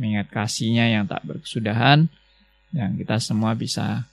mengingat 0.00 0.32
kasihnya 0.32 0.88
yang 0.88 1.04
tak 1.04 1.20
berkesudahan, 1.28 2.08
yang 2.72 2.96
kita 2.96 3.20
semua 3.20 3.52
bisa 3.52 4.08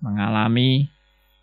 mengalami 0.00 0.88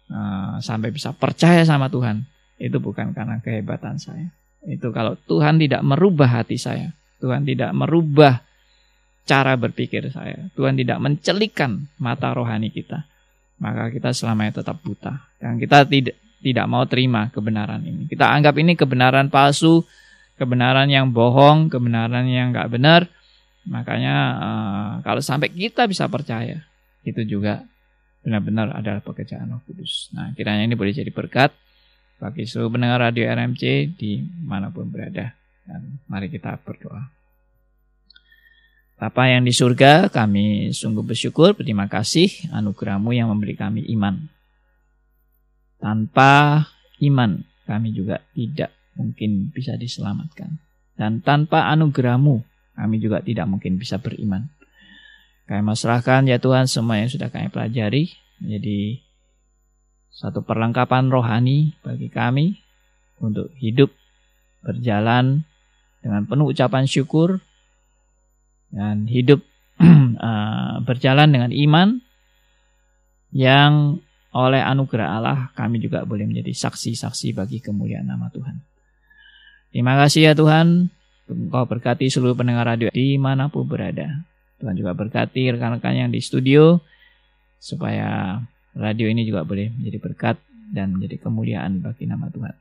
uh, 0.09 0.57
sampai 0.57 0.89
bisa 0.89 1.13
percaya 1.13 1.61
sama 1.61 1.93
Tuhan. 1.93 2.25
Itu 2.57 2.81
bukan 2.81 3.13
karena 3.13 3.38
kehebatan 3.38 4.01
saya. 4.01 4.33
Itu 4.65 4.89
kalau 4.89 5.13
Tuhan 5.29 5.61
tidak 5.61 5.86
merubah 5.86 6.41
hati 6.41 6.57
saya 6.57 6.89
Tuhan 7.21 7.45
tidak 7.45 7.69
merubah 7.77 8.41
cara 9.29 9.53
berpikir 9.53 10.09
saya 10.09 10.49
Tuhan 10.57 10.73
tidak 10.73 10.97
mencelikan 10.97 11.86
mata 12.01 12.33
rohani 12.33 12.73
kita 12.73 13.05
maka 13.59 13.88
kita 13.91 14.11
selamanya 14.11 14.63
tetap 14.63 14.79
buta. 14.83 15.31
Dan 15.39 15.55
kita 15.55 15.88
tidak 15.88 16.17
tidak 16.41 16.65
mau 16.67 16.83
terima 16.89 17.29
kebenaran 17.29 17.83
ini 17.83 18.09
kita 18.09 18.27
anggap 18.27 18.55
ini 18.57 18.73
kebenaran 18.73 19.29
palsu 19.29 19.86
kebenaran 20.36 20.91
yang 20.91 21.11
bohong 21.13 21.71
kebenaran 21.71 22.27
yang 22.27 22.51
nggak 22.51 22.71
benar 22.71 23.07
Makanya 23.65 24.15
uh, 24.38 24.91
kalau 25.01 25.21
sampai 25.21 25.49
kita 25.49 25.89
bisa 25.89 26.05
percaya, 26.05 26.61
itu 27.01 27.21
juga 27.25 27.65
benar-benar 28.21 28.73
adalah 28.77 29.01
pekerjaan 29.01 29.49
Roh 29.49 29.61
Kudus. 29.65 30.13
Nah, 30.13 30.33
kiranya 30.38 30.69
ini 30.69 30.77
boleh 30.77 30.93
jadi 30.93 31.09
berkat 31.09 31.53
bagi 32.21 32.45
seluruh 32.45 32.77
pendengar 32.77 33.01
radio 33.01 33.25
RMC 33.25 33.97
di 33.97 34.21
mana 34.45 34.69
pun 34.69 34.89
berada. 34.89 35.33
Dan 35.65 35.97
mari 36.05 36.29
kita 36.29 36.61
berdoa. 36.61 37.09
Bapa 38.95 39.27
yang 39.27 39.43
di 39.43 39.51
surga, 39.51 40.13
kami 40.13 40.71
sungguh 40.71 41.03
bersyukur, 41.03 41.57
berterima 41.57 41.89
kasih 41.89 42.31
anugerahmu 42.53 43.11
yang 43.17 43.33
memberi 43.33 43.57
kami 43.57 43.81
iman. 43.97 44.29
Tanpa 45.86 46.65
iman, 47.05 47.45
kami 47.69 47.93
juga 47.93 48.25
tidak 48.33 48.73
mungkin 48.97 49.53
bisa 49.53 49.77
diselamatkan. 49.77 50.57
Dan 50.97 51.21
tanpa 51.21 51.69
anugerahmu, 51.69 52.41
kami 52.73 52.97
juga 52.97 53.21
tidak 53.21 53.45
mungkin 53.45 53.77
bisa 53.77 54.01
beriman. 54.01 54.49
Kami 55.45 55.61
masalahkan 55.61 56.25
ya 56.25 56.41
Tuhan 56.41 56.65
semua 56.65 56.97
yang 56.97 57.13
sudah 57.13 57.29
kami 57.29 57.53
pelajari 57.53 58.09
menjadi 58.41 58.97
satu 60.09 60.41
perlengkapan 60.41 61.13
rohani 61.13 61.77
bagi 61.86 62.09
kami 62.09 62.57
untuk 63.21 63.53
hidup 63.61 63.93
berjalan 64.65 65.45
dengan 66.01 66.25
penuh 66.25 66.49
ucapan 66.49 66.89
syukur 66.89 67.45
dan 68.73 69.05
hidup 69.05 69.45
uh, 70.17 70.81
berjalan 70.81 71.29
dengan 71.29 71.51
iman 71.53 72.01
yang 73.36 74.01
oleh 74.36 74.59
anugerah 74.59 75.07
Allah 75.15 75.39
kami 75.55 75.79
juga 75.79 76.03
boleh 76.03 76.27
menjadi 76.27 76.51
saksi-saksi 76.51 77.31
bagi 77.31 77.63
kemuliaan 77.63 78.03
nama 78.03 78.27
Tuhan. 78.27 78.59
Terima 79.71 79.95
kasih 79.95 80.31
ya 80.31 80.33
Tuhan 80.36 80.91
Engkau 81.25 81.65
berkati 81.65 82.05
seluruh 82.05 82.38
pendengar 82.38 82.69
radio 82.69 82.93
di 82.93 83.17
mana 83.17 83.49
pun 83.49 83.65
berada. 83.65 84.21
Tuhan 84.61 84.77
juga 84.77 84.93
berkati 84.93 85.55
rekan-rekan 85.57 86.05
yang 86.05 86.09
di 86.13 86.21
studio 86.21 86.77
supaya 87.57 88.38
radio 88.77 89.09
ini 89.09 89.25
juga 89.25 89.41
boleh 89.41 89.73
menjadi 89.73 89.97
berkat 89.97 90.38
dan 90.69 90.93
menjadi 90.93 91.25
kemuliaan 91.25 91.81
bagi 91.81 92.05
nama 92.05 92.29
Tuhan. 92.29 92.55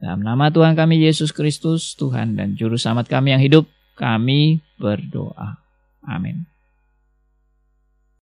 Dalam 0.00 0.20
nama 0.24 0.48
Tuhan 0.48 0.72
kami 0.78 1.02
Yesus 1.02 1.30
Kristus, 1.30 1.92
Tuhan 1.98 2.40
dan 2.40 2.56
Juru 2.56 2.80
Selamat 2.80 3.06
kami 3.10 3.36
yang 3.36 3.42
hidup, 3.42 3.68
kami 4.00 4.64
berdoa. 4.80 5.60
Amin. 6.04 6.53